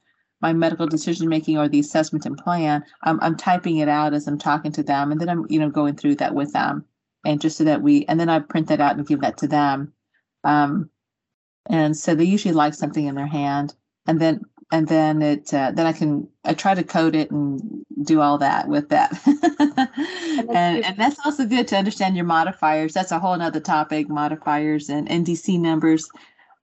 my 0.45 0.53
medical 0.53 0.85
decision 0.85 1.27
making 1.27 1.57
or 1.57 1.67
the 1.67 1.79
assessment 1.79 2.23
and 2.27 2.37
plan, 2.37 2.83
I'm, 3.01 3.19
I'm 3.21 3.35
typing 3.35 3.77
it 3.77 3.89
out 3.89 4.13
as 4.13 4.27
I'm 4.27 4.37
talking 4.37 4.71
to 4.73 4.83
them, 4.83 5.11
and 5.11 5.19
then 5.19 5.27
I'm 5.27 5.47
you 5.49 5.59
know 5.59 5.71
going 5.71 5.95
through 5.95 6.17
that 6.17 6.35
with 6.35 6.53
them, 6.53 6.85
and 7.25 7.41
just 7.41 7.57
so 7.57 7.63
that 7.63 7.81
we, 7.81 8.05
and 8.05 8.19
then 8.19 8.29
I 8.29 8.37
print 8.39 8.67
that 8.67 8.79
out 8.79 8.95
and 8.95 9.07
give 9.07 9.21
that 9.21 9.37
to 9.39 9.47
them, 9.47 9.91
um, 10.43 10.91
and 11.67 11.97
so 11.97 12.13
they 12.13 12.25
usually 12.25 12.53
like 12.53 12.75
something 12.75 13.07
in 13.07 13.15
their 13.15 13.25
hand, 13.25 13.73
and 14.05 14.21
then 14.21 14.41
and 14.71 14.87
then 14.87 15.23
it 15.23 15.51
uh, 15.51 15.71
then 15.73 15.87
I 15.87 15.93
can 15.93 16.27
I 16.43 16.53
try 16.53 16.75
to 16.75 16.83
code 16.83 17.15
it 17.15 17.31
and 17.31 17.83
do 18.03 18.21
all 18.21 18.37
that 18.37 18.67
with 18.67 18.89
that, 18.89 19.19
and 19.25 20.85
and 20.85 20.95
that's 20.95 21.25
also 21.25 21.47
good 21.47 21.67
to 21.69 21.75
understand 21.75 22.15
your 22.15 22.25
modifiers. 22.25 22.93
That's 22.93 23.11
a 23.11 23.17
whole 23.17 23.41
other 23.41 23.59
topic, 23.59 24.09
modifiers 24.09 24.89
and 24.89 25.09
NDC 25.09 25.59
numbers, 25.59 26.07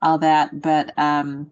all 0.03 0.19
that, 0.19 0.61
but 0.63 0.97
um 0.97 1.51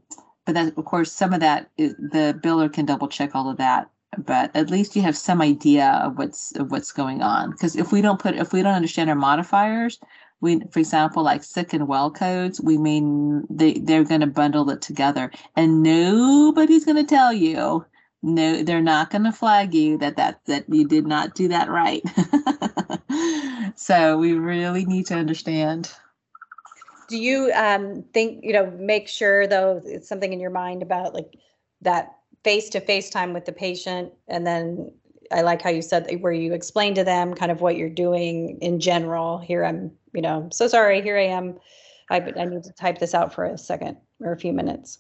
but 0.53 0.55
that 0.55 0.79
of 0.79 0.85
course 0.85 1.13
some 1.13 1.33
of 1.33 1.41
that 1.41 1.71
is, 1.77 1.95
the 1.95 2.39
biller 2.43 2.73
can 2.73 2.87
double 2.87 3.09
check 3.09 3.35
all 3.35 3.49
of 3.49 3.57
that 3.57 3.89
but 4.19 4.51
at 4.55 4.71
least 4.71 4.97
you 4.97 5.03
have 5.03 5.17
some 5.17 5.41
idea 5.41 5.87
of 6.05 6.19
what's 6.19 6.53
of 6.57 6.71
what's 6.73 6.91
going 6.91 7.23
on. 7.23 7.53
Because 7.53 7.77
if 7.77 7.93
we 7.93 8.03
don't 8.03 8.19
put 8.19 8.35
if 8.35 8.53
we 8.53 8.63
don't 8.63 8.75
understand 8.75 9.09
our 9.09 9.17
modifiers 9.17 10.01
we 10.41 10.61
for 10.73 10.81
example 10.81 11.23
like 11.23 11.45
sick 11.45 11.73
and 11.73 11.87
well 11.87 12.11
codes 12.11 12.61
we 12.61 12.77
mean 12.77 13.47
they 13.49 13.75
they're 13.75 14.05
going 14.05 14.21
to 14.21 14.27
bundle 14.27 14.69
it 14.71 14.83
together. 14.83 15.31
And 15.57 15.83
nobody's 15.83 16.85
going 16.85 16.97
to 16.97 17.05
tell 17.05 17.33
you 17.33 17.87
no 18.23 18.65
they're 18.65 18.83
not 18.83 19.11
going 19.11 19.25
to 19.25 19.33
flag 19.33 19.75
you 19.75 19.97
that 19.99 20.17
that 20.17 20.41
that 20.47 20.65
you 20.69 20.89
did 20.89 21.07
not 21.07 21.35
do 21.35 21.49
that 21.49 21.71
right. 21.71 22.03
So 23.77 24.19
we 24.19 24.33
really 24.35 24.85
need 24.85 25.07
to 25.07 25.15
understand 25.15 25.91
do 27.11 27.19
you 27.19 27.53
um, 27.55 28.05
think 28.15 28.43
you 28.43 28.53
know 28.53 28.71
make 28.79 29.09
sure 29.09 29.47
though 29.47 29.83
it's 29.85 30.09
something 30.09 30.33
in 30.33 30.41
your 30.41 30.51
mind 30.51 30.83
about 30.83 31.13
like 31.13 31.35
that 31.83 32.17
face 32.45 32.71
to 32.71 32.81
face 32.81 33.11
time 33.11 33.35
with 33.35 33.45
the 33.45 33.53
patient? 33.53 34.13
And 34.29 34.47
then 34.47 34.93
i 35.33 35.43
like 35.43 35.63
how 35.63 35.71
you 35.71 35.83
said 35.83 36.09
where 36.21 36.33
you 36.33 36.53
explain 36.53 36.93
to 36.95 37.05
them 37.05 37.35
kind 37.35 37.53
of 37.53 37.61
what 37.61 37.77
you're 37.77 37.89
doing 37.91 38.59
in 38.63 38.81
general. 38.81 39.39
Here 39.39 39.65
i'm 39.65 39.91
you 40.15 40.23
know 40.23 40.49
so 40.53 40.69
sorry 40.69 41.03
here 41.03 41.19
i 41.19 41.27
am. 41.27 41.59
I, 42.13 42.17
I 42.17 42.45
need 42.45 42.65
to 42.65 42.73
type 42.73 42.99
this 42.99 43.15
out 43.15 43.33
for 43.33 43.45
a 43.45 43.57
second 43.57 43.97
or 44.21 44.33
a 44.33 44.37
few 44.37 44.53
minutes 44.53 44.99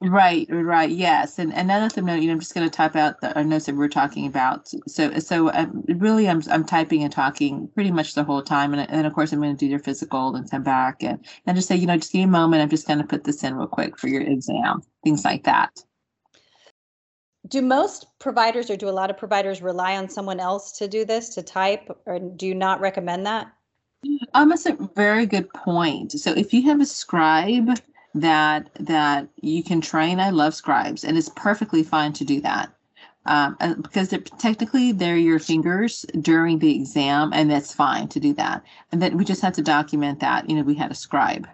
Right, 0.00 0.46
right, 0.48 0.90
yes, 0.90 1.40
and 1.40 1.52
and 1.52 1.66
now 1.66 1.80
let 1.80 1.94
them 1.94 2.04
know. 2.04 2.14
You 2.14 2.28
know, 2.28 2.34
I'm 2.34 2.38
just 2.38 2.54
going 2.54 2.64
to 2.64 2.70
type 2.70 2.94
out 2.94 3.20
the 3.20 3.42
notes 3.42 3.66
that 3.66 3.74
we're 3.74 3.88
talking 3.88 4.28
about. 4.28 4.72
So, 4.86 5.18
so 5.18 5.52
um, 5.52 5.82
really, 5.88 6.28
I'm 6.28 6.40
I'm 6.52 6.64
typing 6.64 7.02
and 7.02 7.12
talking 7.12 7.66
pretty 7.74 7.90
much 7.90 8.14
the 8.14 8.22
whole 8.22 8.40
time, 8.40 8.72
and 8.74 8.88
and 8.88 9.08
of 9.08 9.12
course, 9.12 9.32
I'm 9.32 9.40
going 9.40 9.56
to 9.56 9.58
do 9.58 9.68
your 9.68 9.80
physical 9.80 10.36
and 10.36 10.48
come 10.48 10.62
back 10.62 11.02
and 11.02 11.26
and 11.46 11.56
just 11.56 11.66
say, 11.66 11.74
you 11.74 11.88
know, 11.88 11.96
just 11.96 12.12
give 12.12 12.20
me 12.20 12.24
a 12.26 12.28
moment. 12.28 12.62
I'm 12.62 12.68
just 12.68 12.86
going 12.86 13.00
to 13.00 13.04
put 13.04 13.24
this 13.24 13.42
in 13.42 13.56
real 13.56 13.66
quick 13.66 13.98
for 13.98 14.06
your 14.06 14.22
exam, 14.22 14.82
things 15.02 15.24
like 15.24 15.42
that. 15.44 15.82
Do 17.48 17.60
most 17.60 18.06
providers, 18.20 18.70
or 18.70 18.76
do 18.76 18.88
a 18.88 18.90
lot 18.90 19.10
of 19.10 19.18
providers, 19.18 19.62
rely 19.62 19.96
on 19.96 20.08
someone 20.08 20.38
else 20.38 20.78
to 20.78 20.86
do 20.86 21.04
this 21.04 21.30
to 21.30 21.42
type, 21.42 21.90
or 22.06 22.20
do 22.20 22.46
you 22.46 22.54
not 22.54 22.80
recommend 22.80 23.26
that? 23.26 23.52
Um, 24.32 24.50
that's 24.50 24.66
a 24.66 24.78
very 24.94 25.26
good 25.26 25.52
point. 25.54 26.12
So, 26.12 26.30
if 26.34 26.54
you 26.54 26.62
have 26.66 26.80
a 26.80 26.86
scribe 26.86 27.80
that 28.20 28.70
that 28.80 29.28
you 29.40 29.62
can 29.62 29.80
train. 29.80 30.20
I 30.20 30.30
love 30.30 30.54
scribes, 30.54 31.04
and 31.04 31.16
it's 31.16 31.30
perfectly 31.30 31.82
fine 31.82 32.12
to 32.14 32.24
do 32.24 32.40
that. 32.40 32.72
Um, 33.26 33.56
because 33.82 34.08
they're, 34.08 34.20
technically 34.20 34.90
they're 34.92 35.18
your 35.18 35.38
fingers 35.38 36.06
during 36.20 36.60
the 36.60 36.74
exam, 36.74 37.32
and 37.34 37.50
that's 37.50 37.74
fine 37.74 38.08
to 38.08 38.20
do 38.20 38.32
that. 38.34 38.62
And 38.90 39.02
then 39.02 39.18
we 39.18 39.24
just 39.24 39.42
have 39.42 39.52
to 39.54 39.62
document 39.62 40.20
that. 40.20 40.48
You 40.48 40.56
know, 40.56 40.62
we 40.62 40.74
had 40.74 40.90
a 40.90 40.94
scribe. 40.94 41.46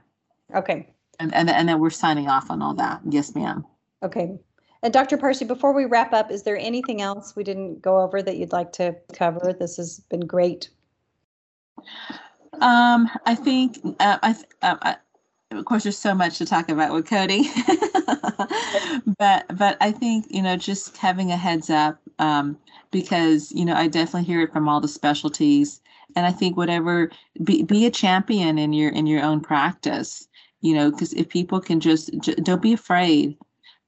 Okay. 0.55 0.89
And 1.19 1.35
and 1.35 1.51
and 1.51 1.69
then 1.69 1.81
we're 1.81 1.91
signing 1.91 2.29
off 2.29 2.51
on 2.51 2.63
all 2.63 2.75
that. 2.75 3.01
Yes, 3.09 3.35
ma'am. 3.35 3.65
Okay. 4.03 4.39
And 4.83 4.93
Dr. 4.93 5.17
Parsi, 5.17 5.47
before 5.47 5.73
we 5.73 5.87
wrap 5.87 6.13
up, 6.13 6.31
is 6.31 6.43
there 6.43 6.59
anything 6.59 7.01
else 7.01 7.35
we 7.35 7.43
didn't 7.43 7.81
go 7.81 8.03
over 8.03 8.23
that 8.23 8.37
you'd 8.37 8.53
like 8.53 8.71
to 8.73 8.95
cover? 9.15 9.57
This 9.59 9.79
has 9.79 10.01
been 10.11 10.27
great. 10.27 10.69
Um, 12.61 13.09
I 13.25 13.35
think 13.35 13.79
uh, 13.99 14.19
I, 14.23 14.37
uh, 14.63 14.77
I, 14.83 14.97
of 15.55 15.65
course, 15.65 15.85
there's 15.85 15.99
so 15.99 16.15
much 16.15 16.39
to 16.39 16.47
talk 16.47 16.69
about 16.69 16.93
with 16.93 17.07
coding, 17.07 17.45
but 19.19 19.45
but 19.57 19.77
I 19.81 19.93
think 19.93 20.27
you 20.31 20.43
know 20.43 20.57
just 20.57 20.97
having 20.97 21.31
a 21.31 21.37
heads 21.37 21.71
up 21.71 21.99
um, 22.19 22.59
because 22.91 23.53
you 23.53 23.65
know 23.65 23.75
I 23.75 23.89
definitely 23.89 24.25
hear 24.25 24.43
it 24.43 24.53
from 24.53 24.69
all 24.69 24.81
the 24.81 24.89
specialties, 24.89 25.81
and 26.17 26.27
I 26.27 26.33
think 26.33 26.57
whatever 26.57 27.11
be 27.43 27.63
be 27.63 27.87
a 27.87 27.91
champion 27.91 28.59
in 28.59 28.73
your 28.73 28.91
in 28.91 29.07
your 29.07 29.23
own 29.23 29.41
practice, 29.41 30.29
you 30.61 30.75
know, 30.75 30.91
because 30.91 31.13
if 31.13 31.29
people 31.29 31.61
can 31.61 31.81
just, 31.81 32.11
just 32.21 32.43
don't 32.45 32.63
be 32.63 32.73
afraid 32.73 33.37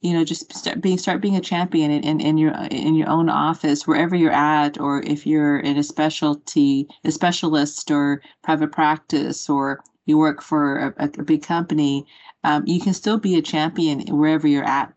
you 0.02 0.12
know 0.12 0.24
just 0.24 0.54
start 0.54 0.80
being 0.80 0.98
start 0.98 1.20
being 1.20 1.36
a 1.36 1.40
champion 1.40 1.90
in, 1.90 2.04
in, 2.04 2.20
in 2.20 2.38
your 2.38 2.52
in 2.70 2.94
your 2.94 3.08
own 3.08 3.28
office 3.28 3.86
wherever 3.86 4.14
you're 4.14 4.30
at 4.30 4.78
or 4.78 5.02
if 5.02 5.26
you're 5.26 5.58
in 5.58 5.78
a 5.78 5.82
specialty 5.82 6.86
a 7.04 7.10
specialist 7.10 7.90
or 7.90 8.20
private 8.42 8.70
practice 8.70 9.48
or 9.48 9.80
you 10.06 10.16
work 10.16 10.42
for 10.42 10.94
a, 10.98 11.04
a 11.18 11.22
big 11.22 11.42
company 11.42 12.06
um, 12.44 12.64
you 12.66 12.80
can 12.80 12.94
still 12.94 13.18
be 13.18 13.36
a 13.36 13.42
champion 13.42 14.00
wherever 14.08 14.48
you're 14.48 14.64
at 14.64 14.92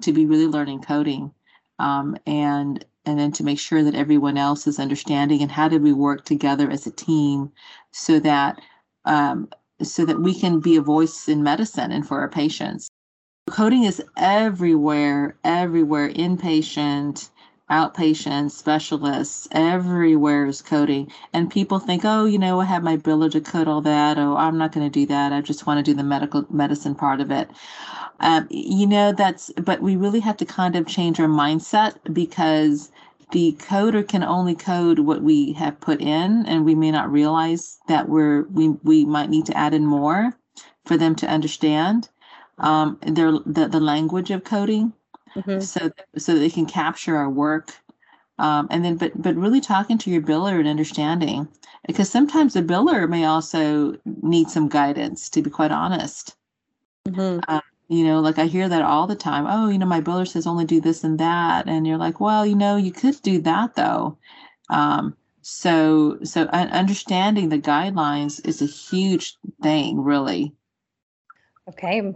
to 0.00 0.12
be 0.12 0.26
really 0.26 0.46
learning 0.46 0.80
coding 0.80 1.32
um, 1.78 2.16
and 2.26 2.84
and 3.04 3.18
then 3.18 3.32
to 3.32 3.44
make 3.44 3.58
sure 3.58 3.82
that 3.82 3.94
everyone 3.94 4.36
else 4.36 4.66
is 4.66 4.78
understanding 4.78 5.40
and 5.40 5.50
how 5.50 5.66
do 5.66 5.78
we 5.78 5.92
work 5.92 6.24
together 6.24 6.70
as 6.70 6.86
a 6.86 6.90
team 6.90 7.50
so 7.90 8.20
that 8.20 8.60
um, 9.06 9.48
so 9.82 10.04
that 10.04 10.20
we 10.20 10.34
can 10.34 10.60
be 10.60 10.76
a 10.76 10.82
voice 10.82 11.28
in 11.28 11.42
medicine 11.42 11.92
and 11.92 12.06
for 12.06 12.20
our 12.20 12.28
patients. 12.28 12.90
Coding 13.48 13.84
is 13.84 14.02
everywhere, 14.16 15.38
everywhere, 15.44 16.10
inpatient, 16.10 17.30
outpatient, 17.70 18.50
specialists, 18.52 19.48
everywhere 19.52 20.46
is 20.46 20.62
coding. 20.62 21.10
And 21.32 21.50
people 21.50 21.78
think, 21.78 22.02
oh, 22.04 22.26
you 22.26 22.38
know, 22.38 22.60
I 22.60 22.66
have 22.66 22.82
my 22.82 22.96
biller 22.96 23.30
to 23.32 23.40
code 23.40 23.68
all 23.68 23.80
that. 23.82 24.18
Oh, 24.18 24.36
I'm 24.36 24.58
not 24.58 24.72
going 24.72 24.86
to 24.86 25.00
do 25.00 25.06
that. 25.06 25.32
I 25.32 25.40
just 25.40 25.66
want 25.66 25.84
to 25.84 25.90
do 25.90 25.96
the 25.96 26.04
medical 26.04 26.46
medicine 26.50 26.94
part 26.94 27.20
of 27.20 27.30
it. 27.30 27.50
Um, 28.20 28.46
you 28.50 28.86
know, 28.86 29.12
that's, 29.12 29.50
but 29.62 29.82
we 29.82 29.96
really 29.96 30.20
have 30.20 30.36
to 30.38 30.46
kind 30.46 30.76
of 30.76 30.86
change 30.86 31.20
our 31.20 31.28
mindset 31.28 31.96
because 32.12 32.90
the 33.32 33.52
coder 33.60 34.06
can 34.06 34.24
only 34.24 34.54
code 34.54 35.00
what 35.00 35.22
we 35.22 35.52
have 35.54 35.80
put 35.80 36.00
in, 36.00 36.46
and 36.46 36.64
we 36.64 36.74
may 36.74 36.90
not 36.90 37.12
realize 37.12 37.78
that 37.88 38.08
we're, 38.08 38.44
we, 38.44 38.70
we 38.82 39.04
might 39.04 39.30
need 39.30 39.46
to 39.46 39.56
add 39.56 39.74
in 39.74 39.86
more 39.86 40.36
for 40.86 40.96
them 40.96 41.14
to 41.16 41.26
understand 41.26 42.08
um, 42.58 42.98
their 43.06 43.32
the, 43.32 43.68
the 43.68 43.80
language 43.80 44.30
of 44.30 44.44
coding 44.44 44.92
mm-hmm. 45.36 45.60
so 45.60 45.90
so 46.16 46.38
they 46.38 46.50
can 46.50 46.66
capture 46.66 47.16
our 47.16 47.30
work. 47.30 47.74
Um, 48.38 48.68
and 48.70 48.84
then 48.84 48.96
but 48.96 49.20
but 49.20 49.34
really 49.34 49.60
talking 49.60 49.98
to 49.98 50.10
your 50.10 50.22
biller 50.22 50.58
and 50.58 50.68
understanding 50.68 51.48
because 51.86 52.08
sometimes 52.08 52.54
the 52.54 52.62
biller 52.62 53.08
may 53.08 53.24
also 53.24 53.96
need 54.04 54.48
some 54.48 54.68
guidance 54.68 55.28
to 55.30 55.42
be 55.42 55.50
quite 55.50 55.72
honest. 55.72 56.36
Mm-hmm. 57.06 57.40
um, 57.48 57.62
you 57.88 58.04
know 58.04 58.20
like 58.20 58.38
i 58.38 58.44
hear 58.44 58.68
that 58.68 58.82
all 58.82 59.06
the 59.06 59.16
time. 59.16 59.46
Oh 59.48 59.68
you 59.68 59.78
know 59.78 59.86
my 59.86 60.00
biller 60.00 60.28
says 60.28 60.46
only 60.46 60.64
do 60.64 60.80
this 60.80 61.02
and 61.04 61.18
that. 61.18 61.66
And 61.66 61.86
you're 61.86 61.98
like 61.98 62.20
well 62.20 62.46
you 62.46 62.54
know 62.54 62.76
you 62.76 62.92
could 62.92 63.20
do 63.22 63.40
that 63.42 63.74
though. 63.74 64.18
Um, 64.70 65.16
so 65.42 66.18
so 66.22 66.44
understanding 66.44 67.48
the 67.48 67.58
guidelines 67.58 68.46
is 68.46 68.62
a 68.62 68.66
huge 68.66 69.36
thing 69.62 70.00
really. 70.00 70.52
Okay 71.68 72.14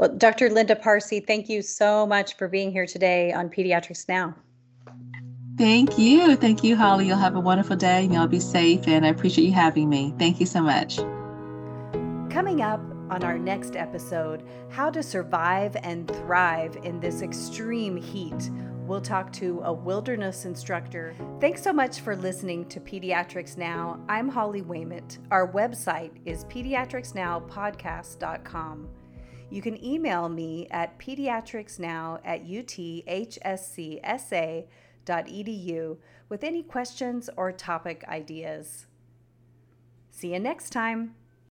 well, 0.00 0.08
Dr. 0.16 0.48
Linda 0.48 0.76
Parsi, 0.76 1.20
thank 1.20 1.50
you 1.50 1.60
so 1.60 2.06
much 2.06 2.38
for 2.38 2.48
being 2.48 2.72
here 2.72 2.86
today 2.86 3.34
on 3.34 3.50
Pediatrics 3.50 4.08
Now. 4.08 4.34
Thank 5.58 5.98
you. 5.98 6.36
Thank 6.36 6.64
you, 6.64 6.74
Holly. 6.74 7.06
You'll 7.06 7.18
have 7.18 7.36
a 7.36 7.40
wonderful 7.40 7.76
day 7.76 8.04
and 8.04 8.14
you'll 8.14 8.26
be 8.26 8.40
safe. 8.40 8.88
And 8.88 9.04
I 9.04 9.10
appreciate 9.10 9.44
you 9.44 9.52
having 9.52 9.90
me. 9.90 10.14
Thank 10.18 10.40
you 10.40 10.46
so 10.46 10.62
much. 10.62 10.96
Coming 12.32 12.62
up 12.62 12.80
on 13.10 13.22
our 13.24 13.38
next 13.38 13.76
episode, 13.76 14.42
how 14.70 14.88
to 14.88 15.02
survive 15.02 15.76
and 15.82 16.08
thrive 16.08 16.78
in 16.82 16.98
this 16.98 17.20
extreme 17.20 17.98
heat. 17.98 18.50
We'll 18.86 19.02
talk 19.02 19.30
to 19.34 19.60
a 19.64 19.72
wilderness 19.72 20.46
instructor. 20.46 21.14
Thanks 21.42 21.62
so 21.62 21.74
much 21.74 22.00
for 22.00 22.16
listening 22.16 22.64
to 22.70 22.80
Pediatrics 22.80 23.58
Now. 23.58 24.00
I'm 24.08 24.30
Holly 24.30 24.62
Wayment. 24.62 25.18
Our 25.30 25.52
website 25.52 26.12
is 26.24 26.46
pediatricsnowpodcast.com. 26.46 28.88
You 29.50 29.60
can 29.60 29.84
email 29.84 30.28
me 30.28 30.68
at 30.70 30.96
pediatricsnow 30.98 32.20
at 32.24 32.46
uthscsa.edu 32.46 33.06
with 36.28 36.44
any 36.44 36.62
questions 36.62 37.28
or 37.36 37.50
topic 37.50 38.04
ideas. 38.06 38.86
See 40.10 40.32
you 40.32 40.38
next 40.38 40.70
time. 40.70 41.16